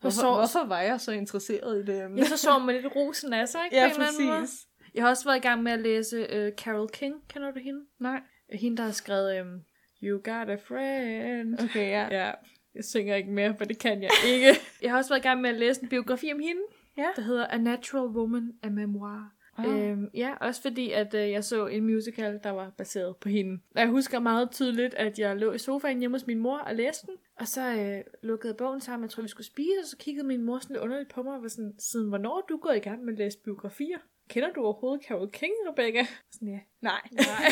[0.00, 2.16] hvorfor, hvorfor var jeg så interesseret i det emne?
[2.20, 3.76] Ja, så sov man lidt rosen af sig, ikke?
[3.76, 4.66] ja, præcis.
[4.94, 7.14] Jeg har også været i gang med at læse uh, Carol King.
[7.28, 7.80] Kender du hende?
[8.00, 8.20] Nej.
[8.52, 9.60] Hende, der har skrevet um,
[10.02, 11.60] You Got a Friend.
[11.60, 12.08] Okay, ja.
[12.10, 12.32] Ja,
[12.74, 14.46] jeg synger ikke mere, for det kan jeg ikke.
[14.82, 16.62] jeg har også været i gang med at læse en biografi om hende,
[16.96, 17.06] Ja.
[17.16, 19.33] der hedder A Natural Woman, A Memoir.
[19.58, 23.60] Øhm, ja, også fordi, at øh, jeg så en musical, der var baseret på hende.
[23.74, 26.74] Og jeg husker meget tydeligt, at jeg lå i sofaen hjemme hos min mor og
[26.74, 27.14] læste den.
[27.40, 30.42] Og så øh, lukkede bogen sammen, jeg tror, vi skulle spise, og så kiggede min
[30.42, 32.78] mor sådan lidt underligt på mig og var sådan, siden hvornår er du gået i
[32.88, 33.98] gang med at læse biografier?
[34.30, 36.06] Kender du overhovedet Carol King, Rebecca?
[36.32, 36.58] Sådan, ja.
[36.82, 37.00] Nej.
[37.12, 37.50] Nej.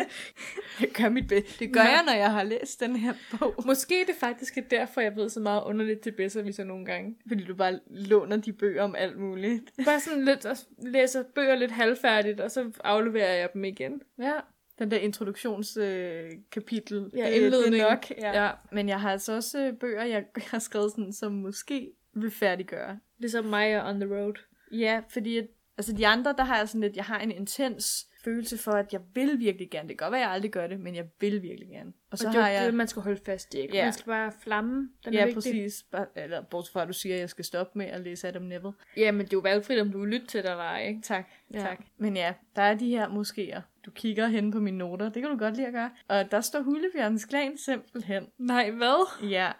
[0.80, 1.64] Jeg gør mit bedste.
[1.64, 1.92] Det gør Nej.
[1.92, 3.54] jeg, når jeg har læst den her bog.
[3.66, 6.64] Måske er det faktisk er derfor, jeg ved så meget underligt til bedre, vi så
[6.64, 7.16] nogle gange.
[7.28, 9.62] Fordi du bare låner de bøger om alt muligt.
[9.84, 14.00] Bare sådan lidt, og læser bøger lidt halvfærdigt, og så afleverer jeg dem igen.
[14.18, 14.32] Ja.
[14.78, 16.98] Den der introduktionskapitel.
[16.98, 17.82] Øh, Ja, det, det er indledning.
[17.82, 18.10] nok.
[18.10, 18.44] Ja.
[18.44, 18.50] Ja.
[18.72, 22.98] Men jeg har altså også øh, bøger, jeg har skrevet sådan, som måske vil færdiggøre.
[23.18, 24.34] Ligesom mig og On The Road.
[24.72, 25.42] Ja, fordi
[25.78, 28.92] altså de andre, der har jeg sådan lidt, jeg har en intens følelse for, at
[28.92, 29.88] jeg vil virkelig gerne.
[29.88, 31.92] Det kan godt være, at jeg aldrig gør det, men jeg vil virkelig gerne.
[32.10, 32.66] Og så og det er har jeg...
[32.66, 33.76] det, man skal holde fast i, ikke?
[33.76, 33.84] Ja.
[33.84, 34.90] Man skal bare flamme.
[35.04, 35.34] Den er ja, vigtig.
[35.34, 35.82] præcis.
[35.92, 38.42] Bare, eller bortset fra, at du siger, at jeg skal stoppe med at læse Adam
[38.42, 38.72] Neville.
[38.96, 41.00] Ja, men det er jo valgfrit, om du vil lytte til det eller ej, ikke?
[41.02, 41.60] Tak, ja.
[41.60, 41.80] tak.
[41.98, 43.60] Men ja, der er de her moskéer.
[43.86, 45.90] Du kigger hen på mine noter, det kan du godt lide at gøre.
[46.08, 48.26] Og der står Hulebjørnens Klan simpelthen.
[48.38, 49.28] Nej, hvad?
[49.30, 49.52] Ja,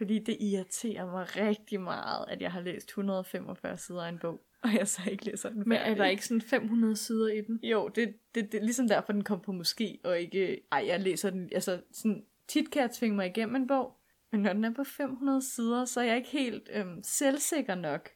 [0.00, 4.40] fordi det irriterer mig rigtig meget, at jeg har læst 145 sider af en bog,
[4.64, 5.90] og jeg så ikke læser den Men færdig.
[5.90, 7.60] er der ikke sådan 500 sider i den?
[7.62, 10.60] Jo, det, det, det er ligesom derfor, den kom på måske, og ikke...
[10.72, 11.50] Ej, jeg læser den...
[11.54, 13.96] Altså, sådan, tit kan jeg tvinge mig igennem en bog,
[14.32, 18.10] Men når den er på 500 sider, så er jeg ikke helt øhm, selvsikker nok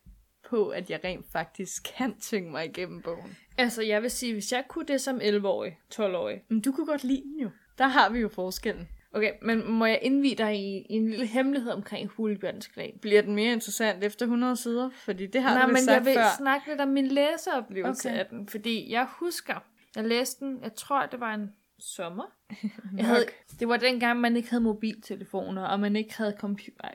[0.48, 3.36] på, at jeg rent faktisk kan tvinge mig igennem bogen.
[3.58, 6.42] Altså, jeg vil sige, hvis jeg kunne det som 11-årig, 12-årig.
[6.48, 7.50] Men du kunne godt lide den jo.
[7.78, 8.88] Der har vi jo forskellen.
[9.14, 12.92] Okay, men må jeg indvide dig i, i en lille hemmelighed omkring Hulebjørns klan?
[13.02, 14.90] Bliver den mere interessant efter 100 sider?
[15.04, 16.36] Fordi det har Nej, du men sagt jeg vil før.
[16.38, 18.18] snakke lidt om min læseoplevelse Okay.
[18.18, 18.48] af den.
[18.48, 19.54] Fordi jeg husker,
[19.96, 22.24] jeg læste den, jeg tror, det var en sommer.
[22.98, 23.26] Jeg havde,
[23.60, 26.88] det var dengang, man ikke havde mobiltelefoner, og man ikke havde computer.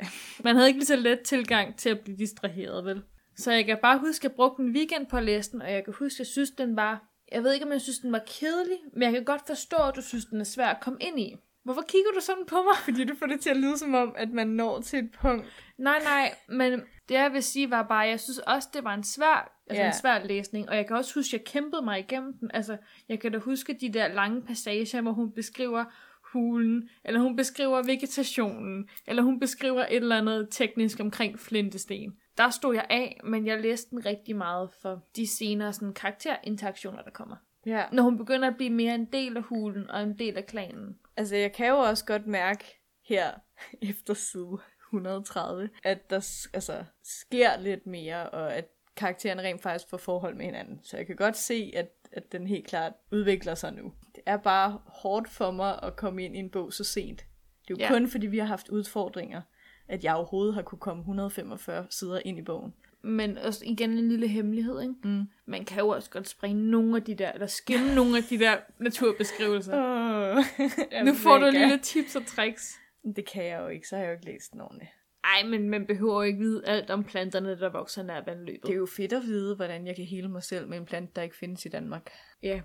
[0.44, 3.02] Man havde ikke lige så let tilgang til at blive distraheret, vel?
[3.38, 5.72] Så jeg kan bare huske, at jeg brugte en weekend på at læse den, og
[5.72, 7.06] jeg kan huske, at jeg synes, den var...
[7.32, 9.96] Jeg ved ikke, om jeg synes, den var kedelig, men jeg kan godt forstå, at
[9.96, 11.36] du synes, den er svær at komme ind i.
[11.70, 12.76] Hvorfor kigger du sådan på mig?
[12.86, 15.46] Fordi du får det til at lyde som om, at man når til et punkt.
[15.78, 16.72] Nej, nej, men
[17.10, 19.88] det jeg vil sige var bare, jeg synes også, det var en svær, altså Ja.
[19.88, 22.52] en svær læsning, og jeg kan også huske, at jeg kæmpede mig igennem den.
[22.54, 22.78] Altså,
[23.10, 25.86] jeg kan da huske de der lange passager, hvor hun beskriver
[26.34, 32.14] hulen, eller hun beskriver vegetationen, eller hun beskriver et eller andet teknisk omkring flintesten.
[32.38, 37.02] Der stod jeg af, men jeg læste den rigtig meget for de senere sådan, karakterinteraktioner,
[37.02, 37.36] der kommer.
[37.66, 37.84] Ja.
[37.92, 40.98] Når hun begynder at blive mere en del af hulen og en del af klanen.
[41.20, 42.66] Altså, jeg kan jo også godt mærke
[43.06, 43.32] her
[43.90, 49.98] efter side 130, at der altså, sker lidt mere, og at karaktererne rent faktisk får
[49.98, 50.80] forhold med hinanden.
[50.84, 53.94] Så jeg kan godt se, at, at den helt klart udvikler sig nu.
[54.16, 57.26] Det er bare hårdt for mig at komme ind i en bog så sent.
[57.68, 57.88] Det er jo ja.
[57.88, 59.42] kun fordi, vi har haft udfordringer,
[59.88, 62.74] at jeg overhovedet har kunne komme 145 sider ind i bogen.
[63.02, 64.94] Men også igen en lille hemmelighed, ikke?
[65.04, 65.24] Mm.
[65.46, 68.40] Man kan jo også godt springe nogle af de der, eller skimme nogle af de
[68.40, 69.74] der naturbeskrivelser.
[69.74, 71.06] Oh.
[71.08, 72.76] nu får du lille tips og tricks.
[73.16, 74.92] Det kan jeg jo ikke, så har jeg jo ikke læst den ordentligt.
[75.24, 78.64] Ej, men man behøver jo ikke vide alt om planterne, der vokser nær vandløbet.
[78.64, 81.12] Det er jo fedt at vide, hvordan jeg kan hele mig selv med en plante,
[81.16, 82.10] der ikke findes i Danmark.
[82.44, 82.62] Ja.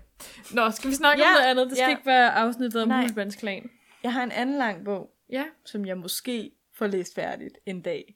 [0.53, 1.69] Nå, skal vi snakke ja, om noget andet?
[1.69, 1.97] Det skal ja.
[1.97, 2.91] ikke være afsnittet om
[3.39, 3.69] klan.
[4.03, 8.15] Jeg har en anden lang bog, Ja, som jeg måske får læst færdigt en dag.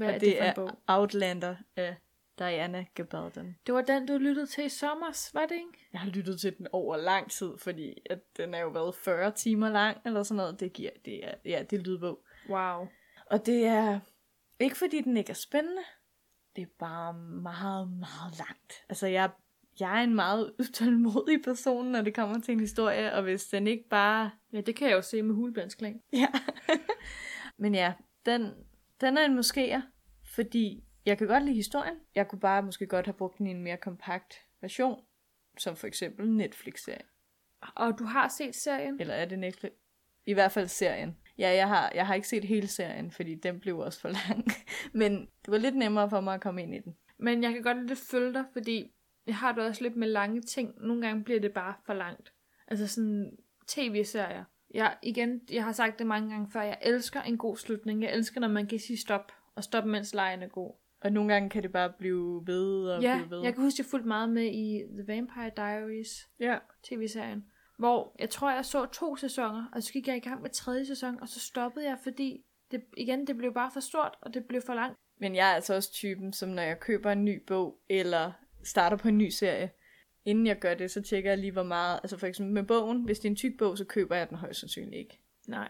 [0.00, 0.70] Hvad og er det, det er bog?
[0.86, 1.96] Outlander af
[2.38, 3.56] Diana Gabaldon.
[3.66, 5.88] Det var den, du lyttede til i sommer, var det ikke?
[5.92, 9.32] Jeg har lyttet til den over lang tid, fordi at den er jo været 40
[9.32, 10.60] timer lang, eller sådan noget.
[10.60, 12.24] Det giver, det er, ja, det er lydbog.
[12.48, 12.88] Wow.
[13.26, 14.00] Og det er
[14.60, 15.82] ikke fordi den ikke er spændende,
[16.56, 18.84] det er bare meget, meget langt.
[18.88, 19.30] Altså jeg,
[19.80, 23.66] jeg er en meget utålmodig person, når det kommer til en historie, og hvis den
[23.66, 26.00] ikke bare Ja, det kan jeg jo se med Hulebandsklan.
[26.10, 26.20] klan.
[26.20, 26.28] Ja.
[27.62, 27.92] Men ja,
[28.26, 28.52] den,
[29.00, 29.80] den er en moskéer,
[30.34, 31.96] fordi jeg kan godt lide historien.
[32.14, 35.04] Jeg kunne bare måske godt have brugt den i en mere kompakt version,
[35.58, 37.04] som for eksempel Netflix-serie.
[37.60, 39.00] Og du har set serien?
[39.00, 39.70] Eller er det Netflix?
[40.26, 41.16] I hvert fald serien.
[41.38, 44.46] Ja, jeg har, jeg har ikke set hele serien, fordi den blev også for lang.
[45.00, 46.96] Men det var lidt nemmere for mig at komme ind i den.
[47.18, 48.92] Men jeg kan godt lidt følge dig, fordi
[49.26, 50.74] jeg har det også lidt med lange ting.
[50.76, 52.32] Nogle gange bliver det bare for langt.
[52.68, 53.36] Altså sådan
[53.68, 54.44] tv-serier.
[54.74, 58.02] Jeg, igen, jeg har sagt det mange gange før, jeg elsker en god slutning.
[58.02, 60.74] Jeg elsker, når man kan sige stop, og stop, mens lejen er god.
[61.00, 63.42] Og nogle gange kan det bare blive ved og Ja, blive ved.
[63.44, 66.58] jeg kan huske, jeg fulgte meget med i The Vampire Diaries, Ja.
[66.82, 67.44] tv-serien,
[67.78, 70.86] hvor jeg tror, jeg så to sæsoner, og så gik jeg i gang med tredje
[70.86, 74.44] sæson, og så stoppede jeg, fordi det, igen, det blev bare for stort, og det
[74.44, 74.96] blev for langt.
[75.20, 78.32] Men jeg er altså også typen, som når jeg køber en ny bog, eller
[78.64, 79.70] starter på en ny serie,
[80.24, 82.00] inden jeg gør det, så tjekker jeg lige, hvor meget...
[82.02, 84.36] Altså for eksempel med bogen, hvis det er en tyk bog, så køber jeg den
[84.36, 85.20] højst sandsynligt ikke.
[85.48, 85.68] Nej.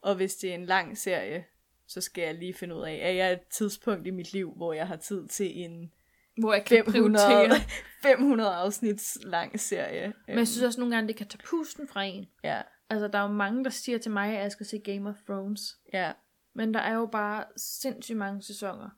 [0.00, 1.44] Og hvis det er en lang serie,
[1.86, 4.72] så skal jeg lige finde ud af, er jeg et tidspunkt i mit liv, hvor
[4.72, 5.92] jeg har tid til en
[6.40, 7.60] Hvor jeg kan 500, prioritere.
[8.02, 10.12] 500 afsnits lang serie.
[10.26, 12.26] Men jeg synes også nogle gange, det kan tage pusten fra en.
[12.44, 12.62] Ja,
[12.92, 15.16] Altså, der er jo mange, der siger til mig, at jeg skal se Game of
[15.26, 15.78] Thrones.
[15.92, 16.12] ja.
[16.54, 18.90] Men der er jo bare sindssygt mange sæsoner.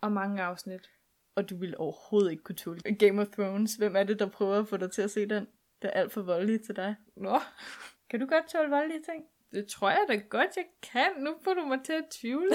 [0.00, 0.90] Og mange afsnit.
[1.38, 3.74] Og du vil overhovedet ikke kunne tåle Game of Thrones.
[3.74, 5.46] Hvem er det, der prøver at få dig til at se den?
[5.82, 6.96] Det er alt for voldeligt til dig.
[7.16, 7.40] Nå,
[8.10, 9.24] Kan du godt tåle voldelige ting?
[9.52, 11.10] det tror jeg da godt, jeg kan.
[11.18, 12.50] Nu får du mig til at tvivle.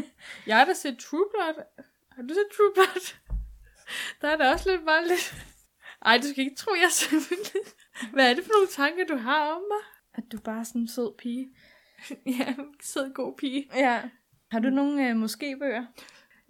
[0.46, 1.64] jeg har da set True Blood.
[2.12, 3.14] Har du set True Blood?
[4.20, 5.34] Der er da også lidt lidt...
[6.04, 7.62] Ej, du skal ikke tro, jeg er selvfølgelig...
[8.12, 9.84] Hvad er det for nogle tanker, du har om mig?
[10.14, 11.54] At du bare er sådan en sød pige.
[12.38, 13.70] ja, sød god pige.
[13.74, 14.02] Ja.
[14.50, 15.84] Har du nogle øh, måske-bøger?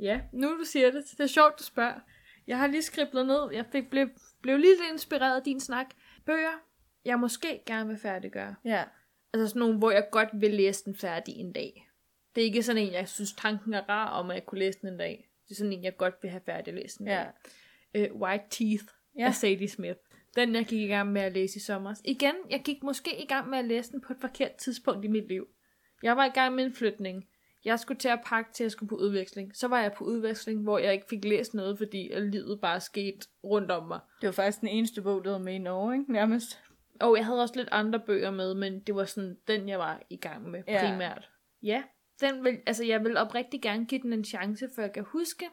[0.03, 1.05] Ja, nu du siger det.
[1.11, 2.01] Det er sjovt, du spørger.
[2.47, 3.51] Jeg har lige skriblet ned.
[3.53, 4.09] Jeg fik, blev,
[4.43, 5.87] blev lige lidt inspireret af din snak.
[6.27, 6.63] Bøger,
[7.05, 8.55] jeg måske gerne vil færdiggøre.
[8.65, 8.85] Ja.
[9.33, 11.89] Altså sådan nogle, hvor jeg godt vil læse den færdig en dag.
[12.35, 14.79] Det er ikke sådan en, jeg synes tanken er rar om, at jeg kunne læse
[14.81, 15.29] den en dag.
[15.49, 17.25] Det er sådan en, jeg godt vil have færdig læst en Ja.
[17.95, 18.11] dag.
[18.13, 18.85] Uh, White Teeth
[19.17, 19.21] Ja.
[19.23, 19.27] ja.
[19.27, 19.99] af Sadie Smith.
[20.37, 21.95] Den, jeg gik i gang med at læse i sommer.
[22.05, 25.09] Igen, jeg gik måske i gang med at læse den på et forkert tidspunkt i
[25.09, 25.47] mit liv.
[26.03, 27.25] Jeg var i gang med en flytning.
[27.65, 29.57] Jeg skulle til at pakke til, at jeg skulle på udveksling.
[29.57, 32.81] Så var jeg på udveksling, hvor jeg ikke fik læst noget, fordi at livet bare
[32.81, 34.01] skete rundt om mig.
[34.21, 36.13] Det var faktisk den eneste bog, du havde med i Norge, ikke?
[36.13, 36.59] Nærmest.
[37.01, 40.03] Og jeg havde også lidt andre bøger med, men det var sådan den, jeg var
[40.11, 40.89] i gang med Ja.
[40.89, 41.31] primært.
[41.63, 41.83] Ja,
[42.21, 45.49] den vil, altså jeg vil oprigtig gerne give den en chance, for jeg kan huske,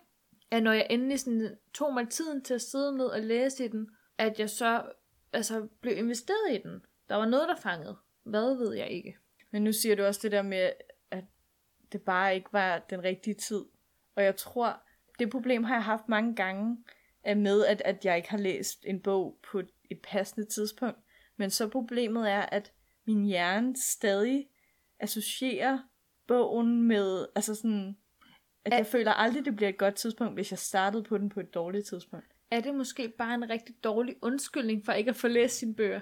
[0.51, 3.67] at når jeg endelig sådan tog mig tiden til at sidde ned og læse i
[3.67, 4.81] den, at jeg så
[5.33, 6.81] altså, blev investeret i den.
[7.09, 7.97] Der var noget, der fangede.
[8.23, 9.17] Hvad ved jeg ikke.
[9.51, 10.69] Men nu siger du også det der med,
[11.91, 13.65] det bare ikke var den rigtige tid.
[14.15, 14.81] Og jeg tror,
[15.19, 16.77] det problem har jeg haft mange gange,
[17.23, 20.99] er med, at, at jeg ikke har læst en bog på et passende tidspunkt.
[21.37, 22.71] Men så problemet er, at
[23.05, 24.47] min hjerne stadig
[24.99, 25.79] associerer
[26.27, 27.97] bogen med, altså sådan,
[28.65, 31.39] at jeg føler aldrig, det bliver et godt tidspunkt, hvis jeg startede på den på
[31.39, 32.25] et dårligt tidspunkt.
[32.51, 35.99] Er det måske bare en rigtig dårlig undskyldning for ikke at få læst sine bøger?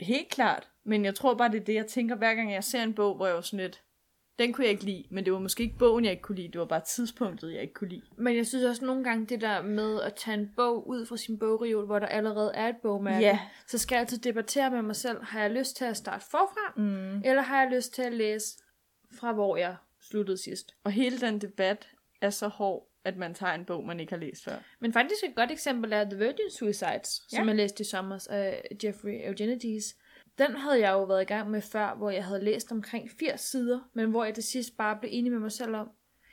[0.00, 0.70] Helt klart.
[0.84, 3.16] Men jeg tror bare, det er det, jeg tænker, hver gang jeg ser en bog,
[3.16, 3.82] hvor jeg var sådan lidt,
[4.38, 6.48] den kunne jeg ikke lide, men det var måske ikke bogen, jeg ikke kunne lide,
[6.48, 8.02] det var bare tidspunktet, jeg ikke kunne lide.
[8.16, 11.16] Men jeg synes også nogle gange, det der med at tage en bog ud fra
[11.16, 13.38] sin bogreol, hvor der allerede er et bogmærke, Ja.
[13.66, 16.72] så skal jeg altid debattere med mig selv, har jeg lyst til at starte forfra,
[16.76, 17.22] Mm.
[17.24, 18.58] eller har jeg lyst til at læse
[19.20, 20.74] fra, hvor jeg sluttede sidst?
[20.84, 21.88] Og hele den debat
[22.20, 24.56] er så hård, at man tager en bog, man ikke har læst før.
[24.80, 27.36] Men faktisk et godt eksempel er The Virgin Suicides, ja.
[27.36, 29.96] som jeg læste i sommer af Jeffrey Eugenides.
[30.46, 33.40] Den havde jeg jo været i gang med før, hvor jeg havde læst omkring 80
[33.40, 35.90] sider, men hvor jeg til sidst bare blev enig med mig selv om,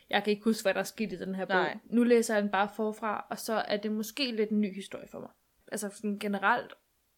[0.10, 1.56] jeg kan ikke huske, hvad der er sket i den her bog.
[1.56, 1.78] Nej.
[1.86, 5.08] Nu læser jeg den bare forfra, og så er det måske lidt en ny historie
[5.08, 5.30] for mig.
[5.72, 6.74] Altså sådan generelt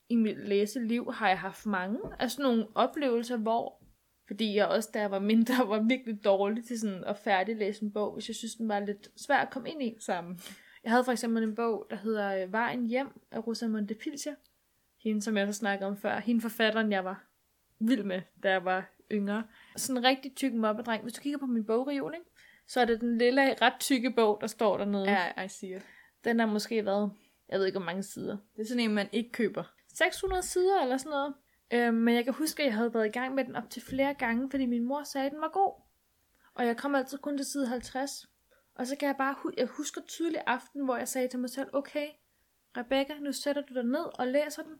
[0.09, 3.83] i mit læseliv har jeg haft mange af sådan nogle oplevelser, hvor
[4.27, 7.91] fordi jeg også, da jeg var mindre, var virkelig dårlig til sådan at færdiglæse en
[7.91, 9.95] bog, hvis jeg synes, den var lidt svær at komme ind i.
[9.99, 10.39] Sammen.
[10.83, 14.35] Jeg havde for eksempel en bog, der hedder øh, Vejen hjem af Rosamund de Pilcher.
[15.03, 16.19] Hende, som jeg så snakkede om før.
[16.19, 17.23] Hende forfatteren, jeg var
[17.79, 19.43] vild med, da jeg var yngre.
[19.75, 21.03] Sådan en rigtig tyk mobbedreng.
[21.03, 22.25] Hvis du kigger på min bogreol, ikke?
[22.67, 25.11] så er det den lille, ret tykke bog, der står dernede.
[25.11, 25.85] Ja, I see it.
[26.23, 27.11] Den har måske været,
[27.49, 28.37] jeg ved ikke hvor mange sider.
[28.55, 29.63] Det er sådan en, man ikke køber.
[29.93, 31.33] 600 sider eller sådan noget.
[31.73, 33.81] Øh, men jeg kan huske, at jeg havde været i gang med den op til
[33.81, 35.81] flere gange, fordi min mor sagde, at den var god.
[36.53, 38.25] Og jeg kom altid kun til side 50.
[38.75, 41.49] Og så kan jeg bare, hu- jeg husker tydeligt aften, hvor jeg sagde til mig
[41.49, 42.07] selv, okay,
[42.77, 44.73] Rebecca, nu sætter du dig ned og læser den.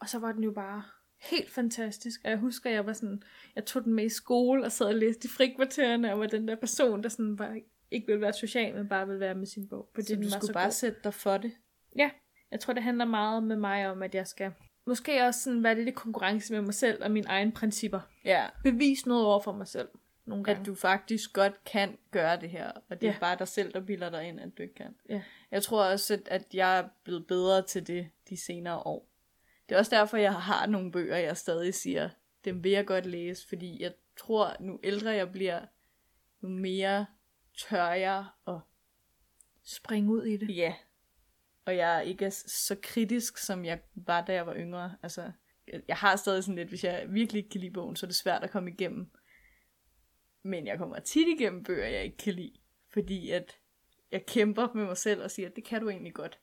[0.00, 0.82] Og så var den jo bare
[1.20, 2.20] helt fantastisk.
[2.24, 3.22] Og jeg husker, jeg var sådan,
[3.56, 6.48] jeg tog den med i skole og sad og læste i frikvartererne, og var den
[6.48, 9.68] der person, der sådan bare ikke ville være social, men bare ville være med sin
[9.68, 9.90] bog.
[9.94, 10.72] Fordi Så du skulle så bare god.
[10.72, 11.52] sætte dig for det.
[11.96, 12.10] Ja,
[12.50, 14.52] jeg tror, det handler meget med mig om, at jeg skal
[14.86, 18.00] måske også sådan være lidt i konkurrence med mig selv og mine egne principper.
[18.24, 18.46] Ja.
[18.62, 19.88] Bevise noget over for mig selv.
[20.24, 20.60] Nogle gange.
[20.60, 23.18] At du faktisk godt kan gøre det her, og det er Ja.
[23.20, 24.94] bare dig selv, der bilder dig ind, at du ikke kan.
[25.08, 25.22] Ja.
[25.50, 29.09] Jeg tror også, at, at jeg er blevet bedre til det de senere år.
[29.70, 32.10] Det er også derfor, jeg har nogle bøger, jeg stadig siger,
[32.44, 35.66] dem vil jeg godt læse, fordi jeg tror, nu ældre jeg bliver,
[36.40, 37.06] nu mere
[37.58, 38.60] tør jeg og
[39.64, 40.56] Springe ud i det.
[40.56, 40.74] ja.
[41.64, 44.96] Og jeg er ikke så kritisk, som jeg var, da jeg var yngre.
[45.02, 45.32] Altså,
[45.66, 48.08] jeg- jeg har stadig sådan lidt, hvis jeg virkelig ikke kan lide bogen, så er
[48.08, 49.10] det svært at komme igennem.
[50.42, 52.52] Men jeg kommer tit igennem bøger, jeg ikke kan lide.
[52.92, 53.58] Fordi at
[54.12, 56.38] jeg kæmper med mig selv og siger, at det kan du egentlig godt.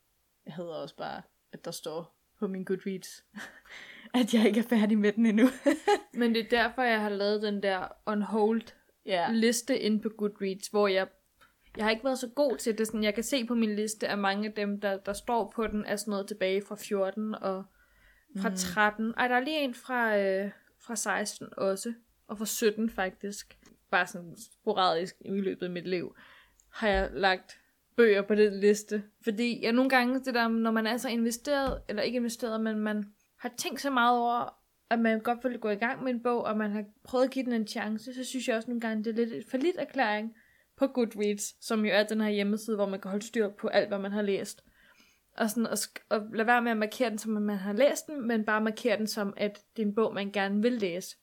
[0.46, 3.26] Jeg hader også bare, at der står på min Goodreads,
[4.20, 5.48] at jeg ikke er færdig med den endnu.
[6.20, 8.62] Men det er derfor, jeg har lavet den der on hold
[9.06, 9.32] ja.
[9.32, 11.08] liste ind på Goodreads, hvor jeg
[11.78, 12.88] jeg har ikke været så god til det.
[12.88, 15.68] Sådan, jeg kan se på min liste, at mange af dem, der, der står på
[15.68, 17.64] den, er sådan noget tilbage fra 14 og
[18.38, 19.14] fra 13.
[19.18, 21.94] Ej, der er lige en fra, øh, fra 16 også,
[22.28, 23.58] og fra 17 faktisk.
[23.92, 26.16] Bare sådan sporadisk i løbet af mit liv,
[26.70, 27.60] har jeg lagt
[27.98, 29.04] bøger på den liste.
[29.24, 32.80] Fordi jeg nogle gange, det der, når man er så investeret, eller ikke investeret, men
[32.80, 33.06] man
[33.40, 34.58] har tænkt så meget over,
[34.90, 37.32] at man godt vil gå i gang med en bog, og man har prøvet at
[37.32, 39.76] give den en chance, så synes jeg også nogle gange, det er lidt et forlit
[39.78, 40.34] erklæring
[40.78, 43.88] på Goodreads, som jo er den her hjemmeside, hvor man kan holde styr på alt,
[43.88, 44.64] hvad man har læst.
[45.38, 47.74] Og, sådan, og, sk- og lade være med at markere den, som at man har
[47.74, 50.74] læst den, men bare markere den som, at det er en bog, man gerne vil
[50.74, 51.16] læse.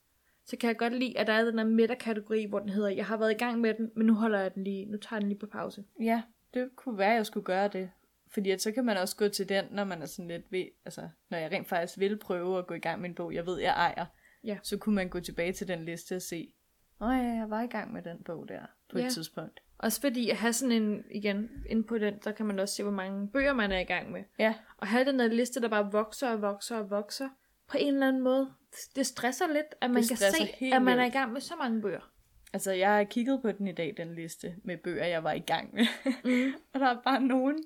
[0.46, 3.06] Så kan jeg godt lide, at der er den her midterkategori, hvor den hedder, jeg
[3.06, 5.20] har været i gang med den, men nu holder jeg den lige, nu tager jeg
[5.20, 5.84] den lige på pause.
[6.00, 6.22] Ja,
[6.54, 7.90] det kunne være, at jeg skulle gøre det.
[8.32, 10.64] Fordi at så kan man også gå til den, når man er sådan lidt ved,
[10.84, 13.46] altså når jeg rent faktisk vil prøve at gå i gang med en bog, jeg
[13.46, 14.06] ved, jeg ejer.
[14.44, 14.58] Ja.
[14.62, 16.52] Så kunne man gå tilbage til den liste og se,
[17.00, 18.60] åh ja, jeg var i gang med den bog der
[18.92, 19.06] på Ja.
[19.06, 19.60] et tidspunkt.
[19.78, 22.82] Også fordi at have sådan en, igen, ind på den, der kan man også se,
[22.82, 24.24] hvor mange bøger man er i gang med.
[24.38, 27.28] Ja, Og have den der liste, der bare vokser og vokser og vokser,
[27.68, 28.50] på en eller anden måde,
[28.96, 31.54] det stresser lidt, at man Det kan se, at man er i gang med så
[31.56, 32.10] mange bøger.
[32.54, 35.38] Altså jeg har kigget på den i dag, den liste med bøger, jeg var i
[35.38, 35.86] gang med.
[36.24, 36.54] Mm.
[36.72, 37.64] og der er bare nogen,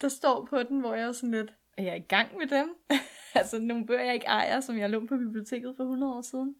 [0.00, 2.68] der står på den, hvor jeg er sådan lidt, er jeg i gang med dem?
[3.34, 6.54] altså nogle bøger, jeg ikke ejer, som jeg lånte på biblioteket for 100 år siden.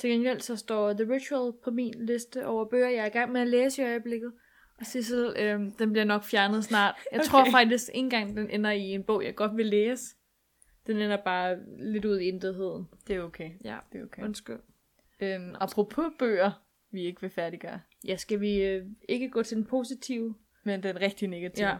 [0.00, 3.32] Til gengæld så står The Ritual på min liste over bøger, jeg er i gang
[3.32, 4.32] med at læse i øjeblikket.
[4.78, 6.94] Og Sissel, øh, den bliver nok fjernet snart.
[7.12, 7.28] Jeg okay.
[7.28, 10.04] tror faktisk ikke engang, den ender i en bog, jeg godt vil læse.
[10.86, 12.88] Den ender bare lidt ud i intetheden.
[13.08, 13.50] Det er okay.
[13.64, 14.22] Ja, Det er okay.
[14.22, 14.60] undskyld.
[15.20, 16.50] Øhm, apropos bøger,
[16.92, 17.80] vi ikke vil færdiggøre.
[18.04, 20.34] Ja, skal vi øh, ikke gå til den positive?
[20.64, 21.68] Men den rigtig negative.
[21.68, 21.76] Ja.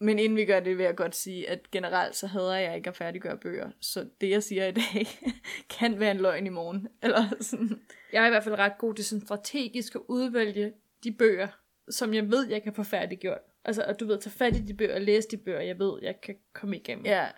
[0.00, 2.90] Men inden vi gør det, vil jeg godt sige, at generelt så hader jeg ikke
[2.90, 3.70] at færdiggøre bøger.
[3.80, 5.06] Så det, jeg siger i dag,
[5.78, 6.88] kan være en løgn i morgen.
[7.02, 7.80] Eller sådan.
[8.12, 10.72] Jeg er i hvert fald ret god til sådan strategisk at udvælge
[11.04, 11.48] de bøger,
[11.90, 13.38] som jeg ved, jeg kan få færdiggjort.
[13.64, 15.92] Altså, at du ved, tage fat i de bøger og læse de bøger, jeg ved,
[16.02, 17.06] jeg kan komme igennem.
[17.06, 17.28] Ja.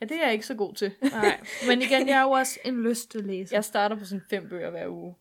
[0.00, 0.92] Ja, det er jeg ikke så god til.
[1.12, 3.54] Nej, men igen, jeg er jo også en lyst til at læse.
[3.54, 5.14] Jeg starter på sådan fem bøger hver uge.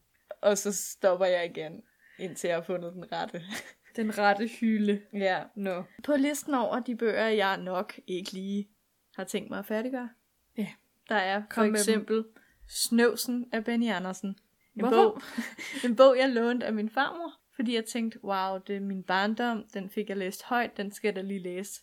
[0.45, 1.83] Og så stopper jeg igen,
[2.19, 3.41] indtil jeg har fundet den rette.
[3.95, 5.01] Den rette hylde.
[5.13, 5.43] Ja.
[5.55, 5.83] Nå.
[6.03, 8.69] På listen over de bøger, jeg nok ikke lige
[9.15, 10.09] har tænkt mig at færdiggøre.
[10.57, 10.67] Ja.
[11.09, 12.25] Der er for Kom eksempel
[12.67, 14.29] Snøvsen af Benny Andersen.
[14.29, 14.35] En
[14.81, 14.95] Hvorfor?
[14.95, 15.21] bog,
[15.89, 19.65] en bog, jeg lånte af min farmor, fordi jeg tænkte, wow, det er min barndom,
[19.73, 21.81] den fik jeg læst højt, den skal jeg da lige læse.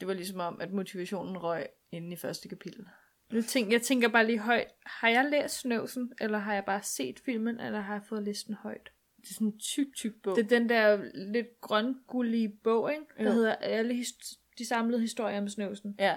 [0.00, 2.86] Det var ligesom om, at motivationen røg inde i første kapitel.
[3.32, 4.68] Nu tænker, jeg tænker bare lige højt.
[4.86, 8.46] Har jeg læst Snøvsen, eller har jeg bare set filmen, eller har jeg fået læst
[8.46, 8.90] den højt?
[9.16, 10.36] Det er sådan en tyk, tyk bog.
[10.36, 13.04] Det er den der lidt grøngullige bog, ikke?
[13.18, 13.30] Der Jo.
[13.30, 15.94] hedder alle his- de samlede historier om Snøvsen.
[15.98, 16.16] Ja,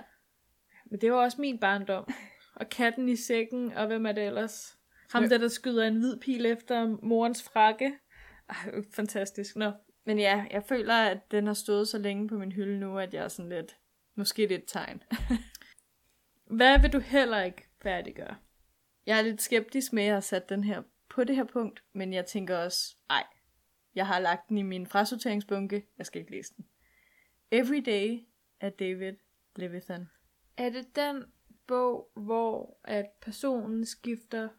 [0.86, 2.08] Men det var også min barndom.
[2.56, 4.78] Og katten i sækken, og hvem er det ellers?
[5.12, 7.94] Ham der, der skyder en hvid pil efter morens frakke.
[8.50, 8.56] Ej,
[8.96, 9.56] fantastisk.
[9.56, 9.72] Nå.
[10.06, 13.14] men ja, jeg føler, at den har stået så længe på min hylde nu, at
[13.14, 13.78] jeg er sådan lidt,
[14.16, 15.04] måske det er et tegn.
[16.52, 18.36] Hvad vil du heller ikke færdiggøre?
[19.06, 21.84] Jeg er lidt skeptisk med, at jeg har sat den her på det her punkt,
[21.94, 23.24] men jeg tænker også, ej,
[23.96, 26.66] jeg har lagt den i min frasorteringsbunke, jeg skal ikke læse den.
[27.52, 28.20] Every Day
[28.62, 29.14] af David
[29.56, 30.10] Levithan.
[30.58, 31.24] Er det den
[31.68, 34.50] bog, hvor at personen skifter,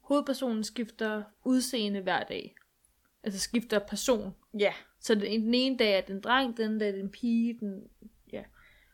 [0.00, 2.54] hovedpersonen skifter udseende hver dag?
[3.22, 4.34] Altså skifter person.
[4.58, 4.72] Ja.
[5.00, 7.10] Så den, den ene dag er det en dreng, den anden dag er det en
[7.10, 7.90] pige, den...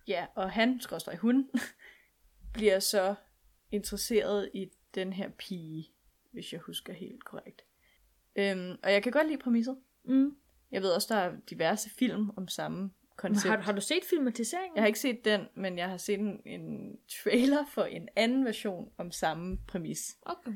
[0.06, 1.50] Ja, og han, skorstræk hun,
[2.54, 3.14] bliver så
[3.70, 5.92] interesseret i den her pige,
[6.32, 7.64] hvis jeg husker helt korrekt.
[8.36, 9.78] Øhm, og jeg kan godt lide præmisset.
[10.04, 10.36] Mm.
[10.70, 13.50] Jeg ved også, der er diverse film om samme koncept.
[13.50, 14.76] Har, har du set filmatiseringen?
[14.76, 18.44] Jeg har ikke set den, men jeg har set en, en trailer for en anden
[18.44, 20.16] version om samme præmis.
[20.22, 20.52] Okay.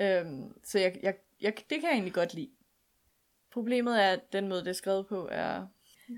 [0.00, 2.50] Øhm, så jeg, jeg, jeg, det kan jeg egentlig godt lide.
[3.50, 5.66] Problemet er, at den måde, det er skrevet på, er...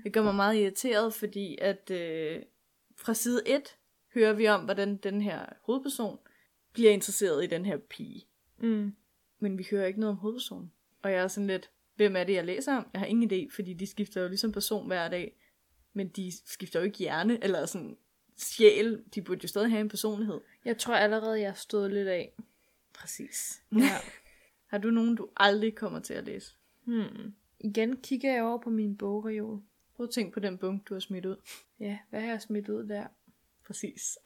[0.03, 2.41] Det gør mig meget irriteret, fordi at øh,
[2.97, 3.77] fra side 1
[4.13, 6.19] hører vi om, hvordan den her hovedperson
[6.73, 8.27] bliver interesseret i den her pige.
[8.59, 8.95] Mm.
[9.39, 10.71] Men vi hører ikke noget om hovedpersonen.
[11.01, 12.87] Og jeg er sådan lidt, hvem er det, jeg læser om?
[12.93, 15.37] Jeg har ingen idé, fordi de skifter jo ligesom person hver dag.
[15.93, 17.97] Men de skifter jo ikke hjerne, eller sådan
[18.37, 19.03] sjæl.
[19.15, 20.39] De burde jo stadig have en personlighed.
[20.65, 22.33] Jeg tror allerede, jeg stået lidt af.
[22.93, 23.63] Præcis.
[23.75, 23.97] Ja.
[24.71, 26.55] Har du nogen, du aldrig kommer til at læse?
[26.83, 27.33] hmm.
[27.59, 29.61] Igen kigger jeg over på min bogreol.
[29.95, 31.35] Prøv at tænke på den bunke, du har smidt ud.
[31.79, 33.07] Ja, hvad har jeg smidt ud der?
[33.71, 34.17] Præcis.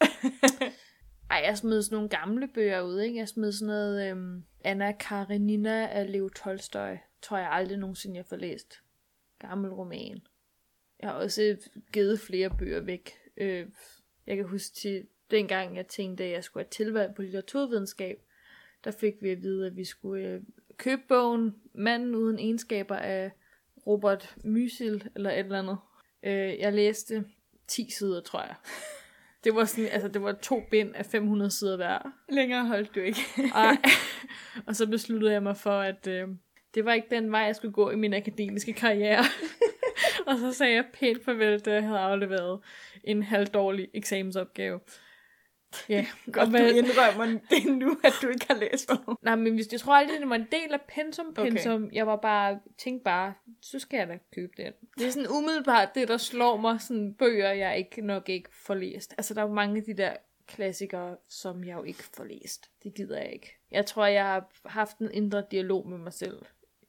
[1.31, 3.19] Ej, jeg smed sådan nogle gamle bøger ud, ikke?
[3.19, 6.95] Jeg smed sådan noget øhm, Anna Karenina af Leo Tolstoy.
[7.21, 8.81] Tror jeg aldrig nogensinde, jeg får læst.
[9.39, 10.21] Gammel roman.
[10.99, 11.57] Jeg har også øh,
[11.93, 13.11] givet flere bøger væk.
[13.37, 13.67] Øh,
[14.27, 18.21] jeg kan huske til dengang, jeg tænkte, at jeg skulle have tilvalg på litteraturvidenskab.
[18.83, 20.41] Der fik vi at vide, at vi skulle øh,
[20.77, 23.31] købe bogen Manden uden egenskaber af
[23.87, 25.77] Robert Mysil, eller et eller andet.
[26.23, 27.25] Øh, jeg læste
[27.67, 28.55] 10 sider, tror jeg.
[29.45, 32.11] Det var sådan, altså det var to bind af 500 sider hver.
[32.29, 33.19] Længere holdt du ikke.
[33.55, 33.77] Ej.
[34.67, 36.27] og så besluttede jeg mig for, at øh,
[36.75, 39.23] det var ikke den vej, jeg skulle gå i min akademiske karriere.
[40.27, 42.59] og så sagde jeg pænt farvel, da jeg havde afleveret
[43.03, 44.79] en halvdårlig eksamensopgave.
[45.89, 49.17] Ja, Godt, og du hvad- indrømmer det nu, at du ikke har læst bogen.
[49.27, 51.83] Nej, men hvis, jeg tror aldrig, det var en del af pensum, pensum.
[51.83, 51.95] Okay.
[51.95, 54.73] Jeg var bare, tænkte bare, så skal jeg da købe den.
[54.97, 58.73] Det er sådan umiddelbart det, der slår mig, sådan bøger, jeg ikke nok ikke får
[58.73, 59.13] læst.
[59.17, 60.13] Altså, der er jo mange af de der
[60.47, 62.69] klassikere, som jeg jo ikke får læst.
[62.83, 63.55] Det gider jeg ikke.
[63.71, 66.37] Jeg tror, jeg har haft en indre dialog med mig selv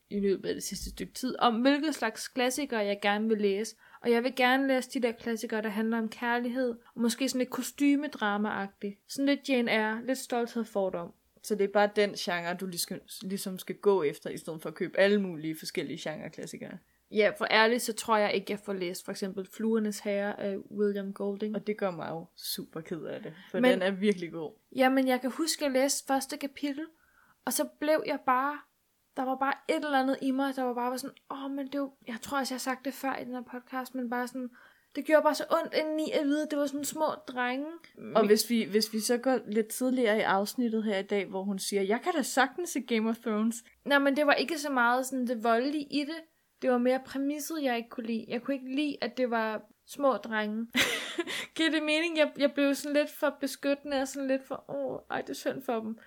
[0.09, 3.75] i løbet af det sidste stykke tid, om hvilke slags klassikere jeg gerne vil læse.
[4.01, 7.39] Og jeg vil gerne læse de der klassikere, der handler om kærlighed, og måske sådan
[7.39, 9.03] lidt kostymedrama-agtigt.
[9.07, 11.13] Sådan lidt Jane Eyre, lidt stolthed og fordom.
[11.43, 14.69] Så det er bare den genre, du ligesom, ligesom skal gå efter, i stedet for
[14.69, 16.77] at købe alle mulige forskellige genre-klassikere.
[17.11, 20.57] Ja, for ærligt, så tror jeg ikke, jeg får læst for eksempel Fluernes Herre af
[20.57, 21.55] William Golding.
[21.55, 23.71] Og det gør mig jo super ked af det, for Men- Men...
[23.71, 24.51] den er virkelig god.
[24.75, 26.85] Jamen, jeg kan huske, at jeg læste første kapitel,
[27.45, 28.59] og så blev jeg bare...
[29.17, 31.67] Der var bare et eller andet i mig, der var bare sådan, åh, oh, men
[31.67, 31.91] det jo...
[32.07, 34.49] Jeg tror også, jeg har sagt det før i den her podcast, men bare sådan...
[34.95, 37.67] Det gjorde bare så ondt indeni at vide, at det var sådan små drenge.
[38.15, 41.43] Og hvis vi, hvis vi så går lidt tidligere i afsnittet her i dag, hvor
[41.43, 43.55] hun siger, jeg kan da sagtens se Game of Thrones.
[43.85, 46.17] Nej, men det var ikke så meget sådan det voldelige i det.
[46.61, 48.25] Det var mere præmisset, jeg ikke kunne lide.
[48.27, 50.67] Jeg kunne ikke lide, at det var små drenge.
[51.55, 52.17] Giver det mening?
[52.17, 55.33] Jeg, jeg blev sådan lidt for beskyttende og sådan lidt for, åh, ej, det er
[55.33, 55.97] synd for dem.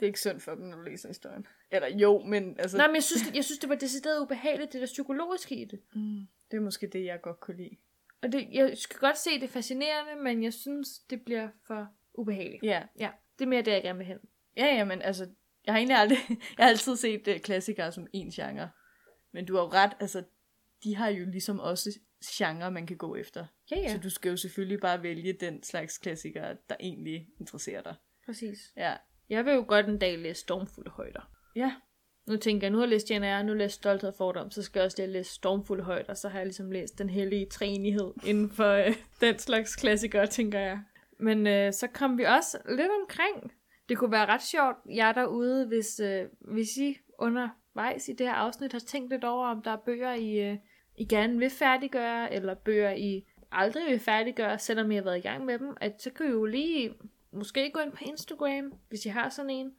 [0.00, 1.46] Det er ikke sundt for dem, når du læser historien.
[1.72, 2.76] Eller jo, men altså...
[2.76, 5.64] Nej, men jeg synes, det, jeg synes, det var decideret ubehageligt, det der psykologiske i
[5.64, 5.80] det.
[5.94, 7.76] Mm, det er måske det, jeg godt kunne lide.
[8.22, 11.88] Og det, jeg skal godt se, det er fascinerende, men jeg synes, det bliver for
[12.14, 12.62] ubehageligt.
[12.62, 14.18] Ja, Ja, det er mere det, jeg gerne vil hen.
[14.56, 15.28] ja, ja, men altså...
[15.66, 16.18] Jeg har egentlig aldrig...
[16.28, 18.70] Jeg har altid set uh, klassikere som en genre.
[19.32, 20.24] Men du har jo ret, altså...
[20.84, 23.46] De har jo ligesom også genre, man kan gå efter.
[23.70, 27.82] Ja, ja, Så du skal jo selvfølgelig bare vælge den slags klassikere, der egentlig interesserer
[27.82, 27.94] dig.
[28.26, 28.72] præcis.
[28.76, 28.96] Ja.
[29.28, 31.21] Jeg vil jo godt en dag læse Stormfulde Højder.
[31.56, 31.72] Ja,
[32.26, 34.14] Nu tænker jeg, nu har jeg læst Jane Eyre, nu har jeg læst Stolthed og
[34.18, 36.98] Fordom, så skal jeg også lige læse Stormfuld Højt, og så har jeg ligesom læst
[36.98, 40.80] Den Hellige Træenighed inden for øh, den slags klassikere, tænker jeg.
[41.18, 43.52] Men øh, så kom vi også lidt omkring.
[43.88, 48.34] Det kunne være ret sjovt, jeg derude, hvis, øh, hvis I undervejs i det her
[48.34, 50.56] afsnit har tænkt lidt over, om der er bøger, I, øh,
[50.96, 55.20] I gerne vil færdiggøre, eller bøger, I aldrig vil færdiggøre, selvom I har været i
[55.20, 56.94] gang med dem, at så kan I jo lige
[57.32, 59.72] måske gå ind på Instagram, hvis I har sådan en,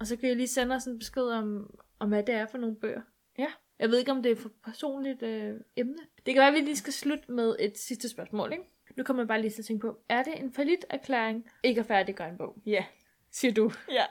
[0.00, 2.58] og så kan I lige sende os en besked om, om hvad det er for
[2.58, 3.00] nogle bøger.
[3.38, 3.46] Ja.
[3.78, 5.96] Jeg ved ikke, om det er for personligt øh, emne.
[6.26, 8.64] Det kan være, at vi lige skal slutte med et sidste spørgsmål, ikke?
[8.96, 11.80] Nu kommer jeg bare lige til at tænke på, er det en forlit erklæring ikke
[11.80, 12.56] at færdiggøre en bog?
[12.66, 12.84] ja,
[13.30, 13.70] Siger du.
[13.90, 14.04] ja.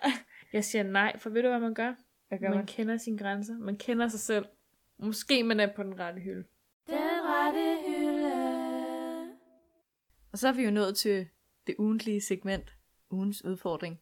[0.54, 1.94] Jeg siger nej, for ved du, hvad man gør?
[2.28, 2.66] Hvad gør man man?
[2.66, 3.58] kender sine grænser.
[3.58, 4.46] Man kender sig selv.
[4.98, 6.44] Måske man er på den rette hylde.
[6.88, 8.34] Den rette hylde.
[10.32, 11.28] Og så er vi jo nået til
[11.68, 12.76] det ugentlige segment,
[13.10, 14.00] ugens udfordring.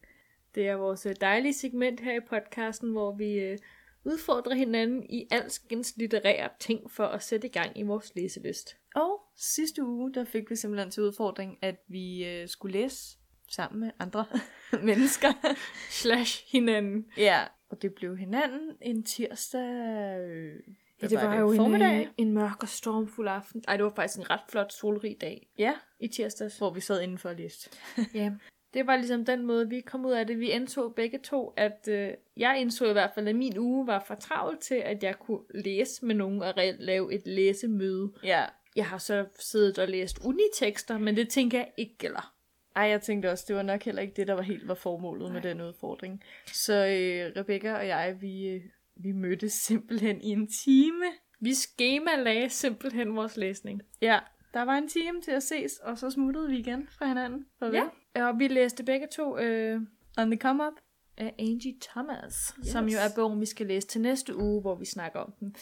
[0.56, 3.58] Det er vores øh, dejlige segment her i podcasten, hvor vi øh,
[4.06, 8.78] udfordrer hinanden i alskens litterære ting for at sætte i gang i vores læselyst.
[8.96, 13.18] Og sidste uge, der fik vi simpelthen til udfordring, at vi øh, skulle læse
[13.50, 14.26] sammen med andre
[14.84, 15.56] mennesker.
[15.90, 17.06] Slash hinanden.
[17.18, 17.40] ja,
[17.70, 20.20] og det blev hinanden en tirsdag...
[20.20, 20.56] Øh,
[21.02, 22.02] Ja, det var, jo formiddag.
[22.02, 23.64] en, en mørk og stormfuld aften.
[23.68, 26.58] Ej, det var faktisk en ret flot solrig dag Ja, i tirsdags.
[26.58, 27.70] hvor vi sad indenfor og læste.
[28.14, 28.32] Ja,
[28.74, 30.40] det var ligesom den måde, vi kom ud af det.
[30.40, 34.04] Vi indså begge to, at øh, jeg indså i hvert fald, at min uge var
[34.08, 38.12] for travlt til, at jeg kunne læse med nogen og reelt lave et læsemøde.
[38.24, 38.46] Ja,
[38.76, 42.34] Jeg har så siddet og læst unitekster, men det tænker jeg ikke gælder.
[42.76, 45.32] ej, jeg tænkte også, det var nok heller ikke det, der var helt var formålet
[45.32, 46.24] med den udfordring.
[46.46, 48.62] Så øh, Rebecca og jeg, vi, øh,
[48.96, 51.06] vi mødtes simpelthen i en time.
[51.40, 53.82] Vi schema lagde simpelthen vores læsning.
[54.02, 54.20] Ja,
[54.54, 57.46] der var en time til at ses, og så smuttede vi igen fra hinanden.
[57.60, 57.76] Farvel.
[57.76, 57.84] Ja.
[58.16, 59.82] Og vi læste begge to øh,
[60.18, 60.74] On the come up.
[61.18, 62.54] af Angie Thomas, yes.
[62.60, 62.72] Yes.
[62.72, 65.56] som jo er bogen, vi skal læse til næste uge, hvor vi snakker om den.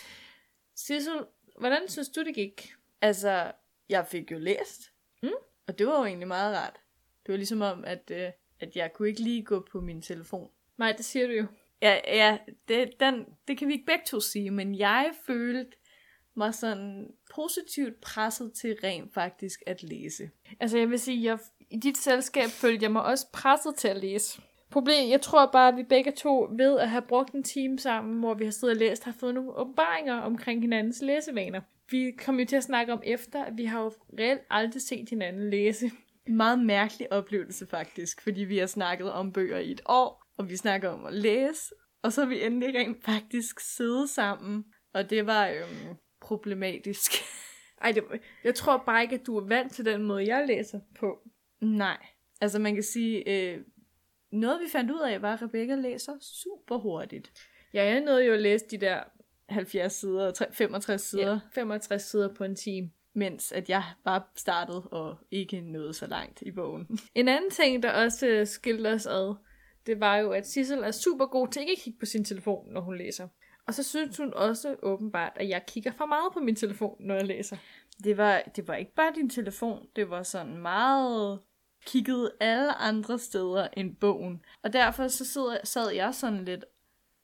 [0.75, 1.25] Sissel,
[1.59, 2.73] hvordan synes du, det gik?
[3.01, 3.51] Altså,
[3.89, 4.91] jeg fik jo læst.
[5.23, 5.29] Mm.
[5.67, 6.79] Og det var jo egentlig meget rart.
[7.25, 8.29] Det var ligesom om, at, øh,
[8.59, 10.49] at jeg kunne ikke lige gå på min telefon.
[10.77, 11.45] Nej, det siger du jo.
[11.81, 12.37] Ja, ja
[12.67, 15.77] det, den, det kan vi ikke begge to sige, men jeg følte
[16.35, 20.29] mig sådan positivt presset til rent faktisk at læse.
[20.59, 21.39] Altså, jeg vil sige, jeg,
[21.71, 24.41] i dit selskab følte jeg mig også presset til at læse.
[24.69, 28.19] Problem, jeg tror bare, at vi begge to ved at have brugt en time sammen,
[28.19, 31.61] hvor vi har siddet og læst, har fået nogle åbenbaringer omkring hinandens læsevaner.
[31.91, 35.09] Vi kom jo til at snakke om efter, at vi har jo reelt aldrig set
[35.09, 35.91] hinanden læse.
[36.27, 40.49] En meget mærkelig oplevelse faktisk, fordi vi har snakket om bøger i et år, og
[40.49, 45.09] vi snakker om at læse, og så har vi endelig rent faktisk siddet sammen, og
[45.09, 47.11] det var øhm, problematisk.
[47.81, 48.03] Ej, det,
[48.43, 51.19] jeg tror bare ikke, at du er vant til den måde, jeg læser på.
[51.61, 51.97] Nej,
[52.41, 53.61] altså man kan sige, øh,
[54.31, 57.31] noget vi fandt ud af var, at Rebecca læser super hurtigt.
[57.73, 59.03] Ja, jeg nåede jo at læse de der
[59.49, 62.91] 70 sider og tre- 65 sider, ja, 65 sider på en time.
[63.13, 66.99] mens at jeg bare startede og ikke nåede så langt i bogen.
[67.15, 69.35] En anden ting, der også øh, skilte os ad,
[69.85, 72.73] det var jo, at Sissel er super god til ikke at kigge på sin telefon,
[72.73, 73.27] når hun læser.
[73.67, 77.15] Og så synes hun også åbenbart, at jeg kigger for meget på min telefon, når
[77.15, 77.57] jeg læser.
[78.03, 81.39] Det var, det var ikke bare din telefon, det var sådan meget
[81.85, 84.41] kigget alle andre steder end bogen.
[84.63, 86.65] Og derfor så sidder, sad jeg sådan lidt,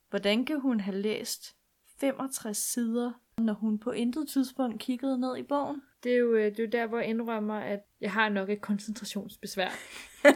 [0.10, 1.56] hvordan kan hun have læst
[2.00, 5.82] 65 sider, når hun på intet tidspunkt kiggede ned i bogen?
[6.04, 8.50] Det er jo, øh, det er jo der, hvor jeg indrømmer, at jeg har nok
[8.50, 9.70] et koncentrationsbesvær.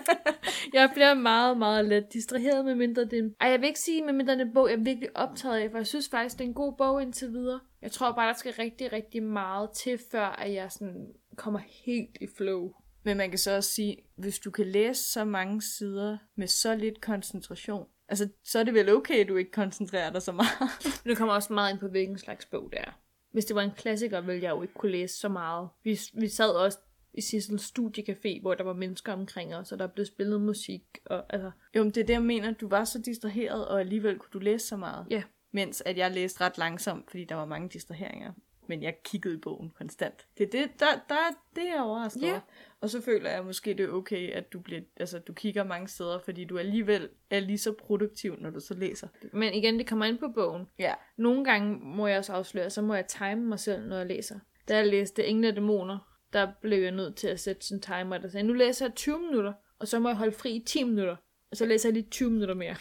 [0.73, 3.35] jeg bliver meget, meget let distraheret, med mindre det er en...
[3.41, 5.57] Ej, jeg vil ikke sige, med mindre det er en bog, jeg er virkelig optaget
[5.57, 7.59] af, for jeg synes faktisk, det er en god bog indtil videre.
[7.81, 12.17] Jeg tror bare, der skal rigtig, rigtig meget til, før at jeg sådan kommer helt
[12.21, 12.73] i flow.
[13.03, 16.75] Men man kan så også sige, hvis du kan læse så mange sider med så
[16.75, 20.69] lidt koncentration, altså så er det vel okay, at du ikke koncentrerer dig så meget.
[21.05, 22.99] Det kommer også meget ind på, hvilken slags bog det er.
[23.31, 25.69] Hvis det var en klassiker, ville jeg jo ikke kunne læse så meget.
[25.83, 26.77] Vi, vi sad også
[27.13, 30.83] i Sissels studiecafé, hvor der var mennesker omkring os, og der blev spillet musik.
[31.05, 32.51] Og, altså, jo, men det er det, jeg mener.
[32.51, 35.07] Du var så distraheret, og alligevel kunne du læse så meget.
[35.09, 35.23] Ja.
[35.51, 38.33] Mens at jeg læste ret langsomt, fordi der var mange distraheringer.
[38.69, 40.25] Men jeg kiggede i bogen konstant.
[40.37, 41.15] Det er det, der, der,
[41.55, 42.39] det er jeg overrasket over.
[42.81, 45.87] Og så føler jeg måske, det er okay, at du, bliver, altså, du kigger mange
[45.87, 49.07] steder, fordi du alligevel er lige så produktiv, når du så læser.
[49.33, 50.67] Men igen, det kommer ind på bogen.
[50.79, 50.93] Ja.
[51.17, 54.39] Nogle gange må jeg også afsløre, så må jeg time mig selv, når jeg læser.
[54.67, 55.97] Da jeg læste Ingen af dæmoner,
[56.33, 58.95] der blev jeg nødt til at sætte sådan en timer, der sagde, nu læser jeg
[58.95, 61.15] 20 minutter, og så må jeg holde fri i 10 minutter.
[61.51, 62.75] Og så læser jeg lige 20 minutter mere.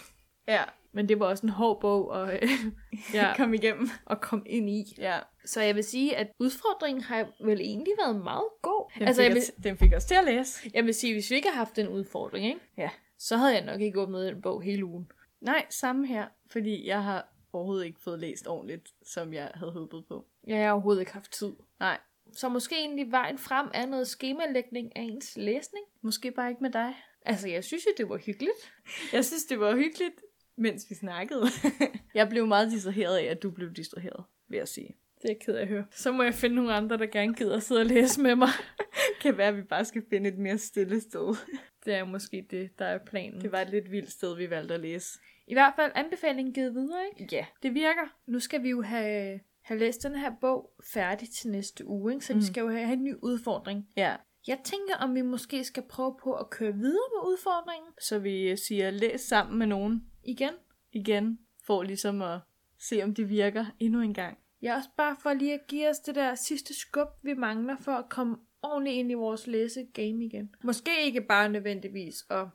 [0.49, 0.63] Ja,
[0.93, 2.49] Men det var også en hård bog at, øh,
[3.15, 3.89] ja, kom igennem.
[4.11, 4.95] at komme ind i.
[4.99, 5.19] Ja,
[5.49, 8.91] Så jeg vil sige, at udfordringen har vel egentlig været meget god.
[8.99, 10.71] den, altså, fik jeg vil, os, den fik os til at læse.
[10.75, 12.61] jeg vil sige, hvis vi ikke har haft den udfordring, ikke?
[12.77, 12.91] Ja.
[13.19, 15.11] så havde jeg nok ikke åbnet den bog hele ugen.
[15.41, 20.05] Nej, samme her, fordi jeg har overhovedet ikke fået læst ordentligt, som jeg havde håbet
[20.09, 20.27] på.
[20.47, 21.53] Jeg har overhovedet ikke haft tid.
[21.81, 21.99] Nej,
[22.33, 25.85] Så måske egentlig vejen frem er noget skemalægning af ens læsning.
[26.03, 26.95] måske bare ikke med dig.
[27.23, 28.73] Altså, jeg synes jo, det var hyggeligt.
[29.13, 30.21] Jeg synes, det var hyggeligt,
[30.57, 31.47] mens vi snakkede.
[32.15, 34.97] jeg blev meget distraheret af, at du blev distraheret, vil jeg sige.
[35.23, 35.85] Det er jeg ked af at høre.
[35.91, 38.49] Så må jeg finde nogle andre, der gerne gider at sidde og læse med mig.
[39.23, 41.37] Kan være, at vi bare skal finde et mere stille sted.
[41.85, 43.41] Det er måske det, der er planen.
[43.41, 45.19] Det var et lidt vildt sted, vi valgte at læse.
[45.47, 47.37] I hvert fald anbefalingen givet videre, ikke?
[47.37, 47.47] Ja.
[47.63, 48.17] Det virker.
[48.27, 52.25] Nu skal vi jo have, have læst den her bog færdig til næste uge, ikke?
[52.25, 52.41] så mm.
[52.41, 53.89] vi skal jo have, have en ny udfordring.
[53.97, 54.17] Ja.
[54.47, 58.57] Jeg tænker, om vi måske skal prøve på at køre videre med udfordringen Så vi
[58.57, 60.53] siger, læs sammen med nogen igen.
[60.93, 62.41] igen, for ligesom at
[62.79, 64.39] se, om det virker endnu en gang.
[64.63, 67.77] Jeg er også bare for lige at give os det der sidste skub, vi mangler
[67.77, 70.55] for at komme ordentligt ind i vores læsegame igen.
[70.63, 72.47] Måske ikke bare nødvendigvis at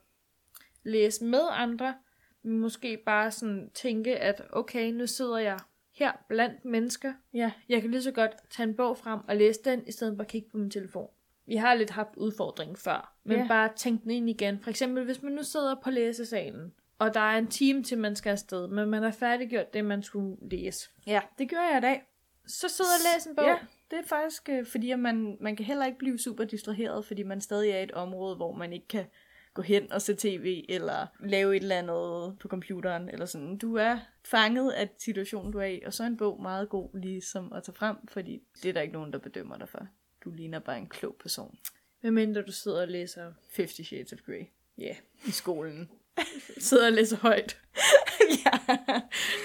[0.84, 1.95] læse med andre,
[2.43, 5.60] men måske bare sådan tænke, at okay, nu sidder jeg
[5.91, 7.14] her blandt mennesker.
[7.34, 7.51] Ja.
[7.70, 10.22] Jeg kan lige så godt tage en bog frem og læse den, i stedet for
[10.24, 11.10] at kigge på min telefon.
[11.45, 13.47] Vi har lidt haft udfordringen før, men Ja.
[13.47, 14.60] bare tænk den ind igen.
[14.60, 16.74] For eksempel, hvis man nu sidder på læsesalen,
[17.04, 20.04] og der er en time til, man skal afsted, men man har færdiggjort det, man
[20.04, 20.89] skulle læse.
[21.08, 22.04] Ja, det gør jeg i dag.
[22.45, 23.45] Så sidder og læser en bog.
[23.45, 23.58] Ja,
[23.91, 27.24] det er faktisk, øh, fordi at man, man kan heller ikke blive super distraheret, fordi
[27.24, 29.06] man stadig er i et område, hvor man ikke kan
[29.54, 33.58] gå hen og se tv, eller lave et eller andet på computeren, eller sådan.
[33.58, 36.89] Du er fanget af situationen, du er i, og så er en bog meget god
[36.99, 39.88] ligesom at tage frem, fordi det er der ikke nogen, der bedømmer dig for.
[40.24, 41.58] Du ligner bare en klog person.
[42.01, 44.45] Medmindre du sidder og læser Fifty Shades of Grey
[44.78, 44.95] ja, yeah.
[45.28, 45.89] i skolen.
[46.68, 47.61] sidder og læser højt.
[48.45, 48.76] ja.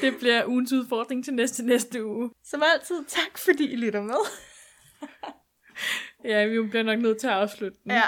[0.01, 2.31] Det bliver ugens udfordring til næste næste uge.
[2.45, 4.17] Som altid, tak fordi I lytter med.
[6.25, 7.93] Ja, vi bliver nok nødt til at afslutte den.
[7.93, 8.03] Ja.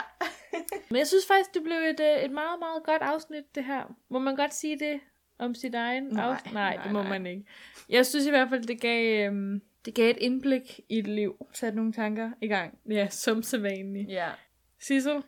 [0.91, 3.97] Men jeg synes faktisk, det blev et, øh, et meget, meget godt afsnit, det her.
[4.11, 5.01] Må man godt sige det
[5.39, 6.55] om sit egen Nej, afsnit?
[6.55, 7.09] Nej, nej, det må nej.
[7.09, 7.45] man ikke.
[7.89, 11.47] Jeg synes i hvert fald, det gav, øhm, det gav et indblik i et liv.
[11.53, 12.79] Sat nogle tanker i gang.
[12.91, 14.11] Ja, som sædvanligt.
[14.11, 14.31] Ja,
[14.81, 15.23] Sissel,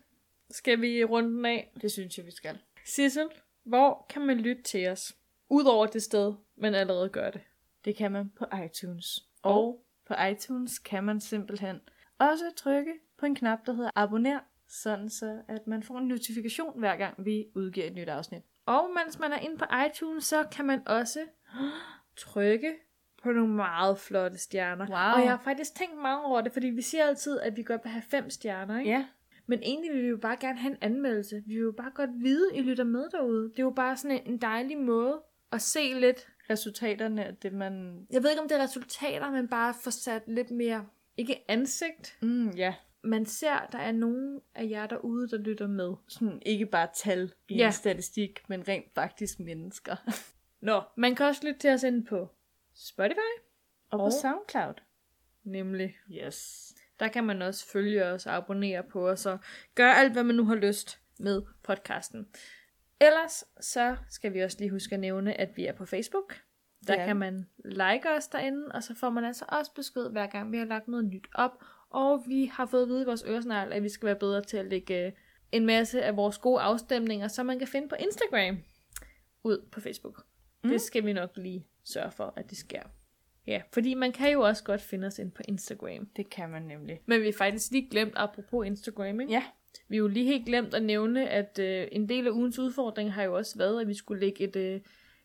[0.50, 1.72] skal vi runde den af?
[1.82, 2.58] det synes jeg, vi skal.
[2.86, 3.28] Sissel,
[3.64, 5.16] hvor kan man lytte til os?
[5.48, 7.40] Udover det sted, man allerede gør det.
[7.84, 9.28] Det kan man på iTunes.
[9.42, 11.80] Og på iTunes kan man simpelthen
[12.18, 16.78] også trykke på en knap, der hedder abonner, sådan så at man får en notifikation
[16.78, 18.42] hver gang vi udgiver et nyt afsnit.
[18.66, 21.20] Og mens man er inde på iTunes, så kan man også
[22.16, 22.74] trykke
[23.22, 24.86] på nogle meget flotte stjerner.
[24.86, 25.14] Wow.
[25.14, 27.84] Og jeg har faktisk tænkt meget over det, fordi vi siger altid, at vi godt
[27.84, 28.90] vil have fem stjerner, ikke?
[28.90, 29.06] Ja,
[29.46, 31.42] Men egentlig vil vi jo bare gerne have en anmeldelse.
[31.46, 33.42] Vi vil jo bare godt vide, I lytter med derude.
[33.50, 35.22] Det er jo bare sådan en, dejlig måde
[35.52, 36.28] at se lidt.
[36.50, 38.06] resultaterne af det, man...
[38.10, 40.86] Jeg ved ikke, om det er resultater, men bare få sat lidt mere,
[41.16, 42.18] ikke ansigt.
[42.22, 42.74] Mm, ja,
[43.04, 45.92] Man ser, der er nogen af jer derude, der lytter med.
[46.08, 47.66] sådan ikke bare tal i Ja.
[47.66, 49.96] en statistik, men rent faktisk mennesker.
[50.60, 52.28] Nå, man kan også lytte til os inde på
[52.74, 53.32] Spotify,
[53.90, 54.74] Og på Og- SoundCloud.
[55.44, 55.96] nemlig.
[56.12, 56.72] Yes.
[57.02, 59.38] Der kan man også følge os og abonnere på os og
[59.74, 62.26] gøre alt, hvad man nu har lyst med podcasten.
[63.00, 66.34] Ellers så skal vi også lige huske at nævne, at vi er på Facebook.
[66.86, 67.06] Der Ja.
[67.06, 70.58] kan man like os derinde, og så får man altså også besked hver gang, vi
[70.58, 71.64] har lagt noget nyt op.
[71.90, 74.56] Og vi har fået at vide i vores øresnegl, at vi skal være bedre til
[74.56, 75.12] at lægge øh,
[75.52, 78.58] en masse af vores gode afstemninger, som man kan finde på Instagram,
[79.44, 80.22] ud på Facebook.
[80.64, 80.70] Mm.
[80.70, 82.82] Det skal vi nok lige sørge for, at det sker.
[83.46, 86.06] Ja, fordi man kan jo også godt finde os ind på Instagram.
[86.16, 87.00] Det kan man nemlig.
[87.06, 89.32] Men vi har faktisk lige glemt, apropos Instagram, ikke?
[89.32, 89.42] Ja.
[89.88, 93.12] Vi har jo lige helt glemt at nævne, at øh, en del af ugens udfordring
[93.12, 94.80] har jo også været, at vi skulle lægge et, øh,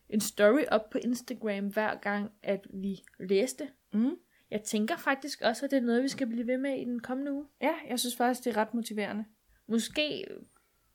[0.08, 3.68] en story op på Instagram hver gang, at vi læste.
[3.92, 4.16] Mm.
[4.50, 7.00] Jeg tænker faktisk også, at det er noget, vi skal blive ved med i den
[7.00, 7.46] kommende uge.
[7.62, 9.24] Ja, jeg synes faktisk, det er ret motiverende.
[9.68, 10.26] Måske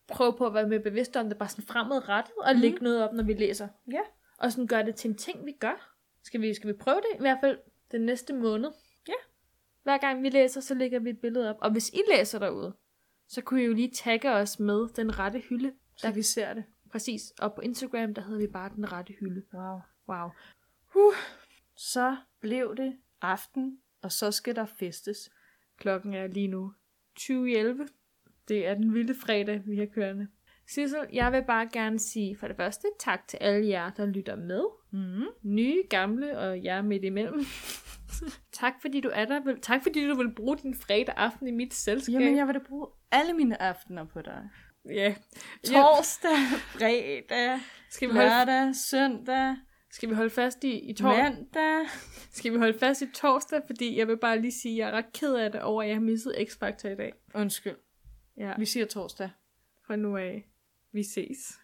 [0.08, 2.62] prøve på at være mere bevidste om det, bare sådan fremadrettet, og mm.
[2.62, 3.68] lægge noget op, når vi læser.
[3.92, 4.02] Ja.
[4.38, 5.93] Og sådan gøre det til en ting, vi gør.
[6.24, 7.16] Skal vi, skal vi prøve det?
[7.16, 7.60] I hvert fald
[7.92, 8.72] den næste måned.
[9.08, 9.14] Ja.
[9.84, 11.58] Hver gang vi læser, så lægger vi et billede op.
[11.62, 12.74] Og hvis I læser derude,
[13.28, 15.74] så kunne I jo lige tagge os med den rette hylde.
[15.98, 16.64] Så vi ser det.
[16.92, 17.22] Præcis.
[17.40, 19.44] Og på Instagram, der hedder vi bare den rette hylde.
[19.54, 19.80] Wow.
[20.10, 20.30] Wow.
[21.76, 25.30] Så blev det aften, og så skal der festes.
[25.78, 26.74] Klokken er lige nu
[27.20, 27.88] 20.11.
[28.48, 30.28] Det er den vilde fredag, vi har kørende.
[30.68, 34.36] Sissel, jeg vil bare gerne sige for det første tak til alle jer, der lytter
[34.36, 34.64] med.
[34.92, 35.26] Mm.
[35.44, 37.40] Nye, gamle og jer midt imellem.
[38.60, 39.56] tak fordi du er der.
[39.62, 42.14] Tak fordi du vil bruge din fredag aften i mit selskab.
[42.14, 44.50] Jamen, jeg vil da bruge alle mine aftener på dig.
[44.90, 45.16] Ja.
[45.66, 47.60] Torsdag, fredag,
[47.90, 49.56] Skal vi holde, lørdag, søndag,
[49.92, 51.24] skal vi holde fast i, i torsdag?
[51.24, 51.88] mandag.
[52.32, 53.62] Skal vi holde fast i torsdag?
[53.68, 55.88] Fordi jeg vil bare lige sige, at jeg er ret ked af det over, at
[55.88, 57.14] jeg har misset X-Factor i dag.
[57.36, 57.76] Undskyld.
[58.38, 59.30] Ja, Vi siger torsdag.
[59.88, 60.46] fra nu af.
[60.94, 61.63] Vi ses.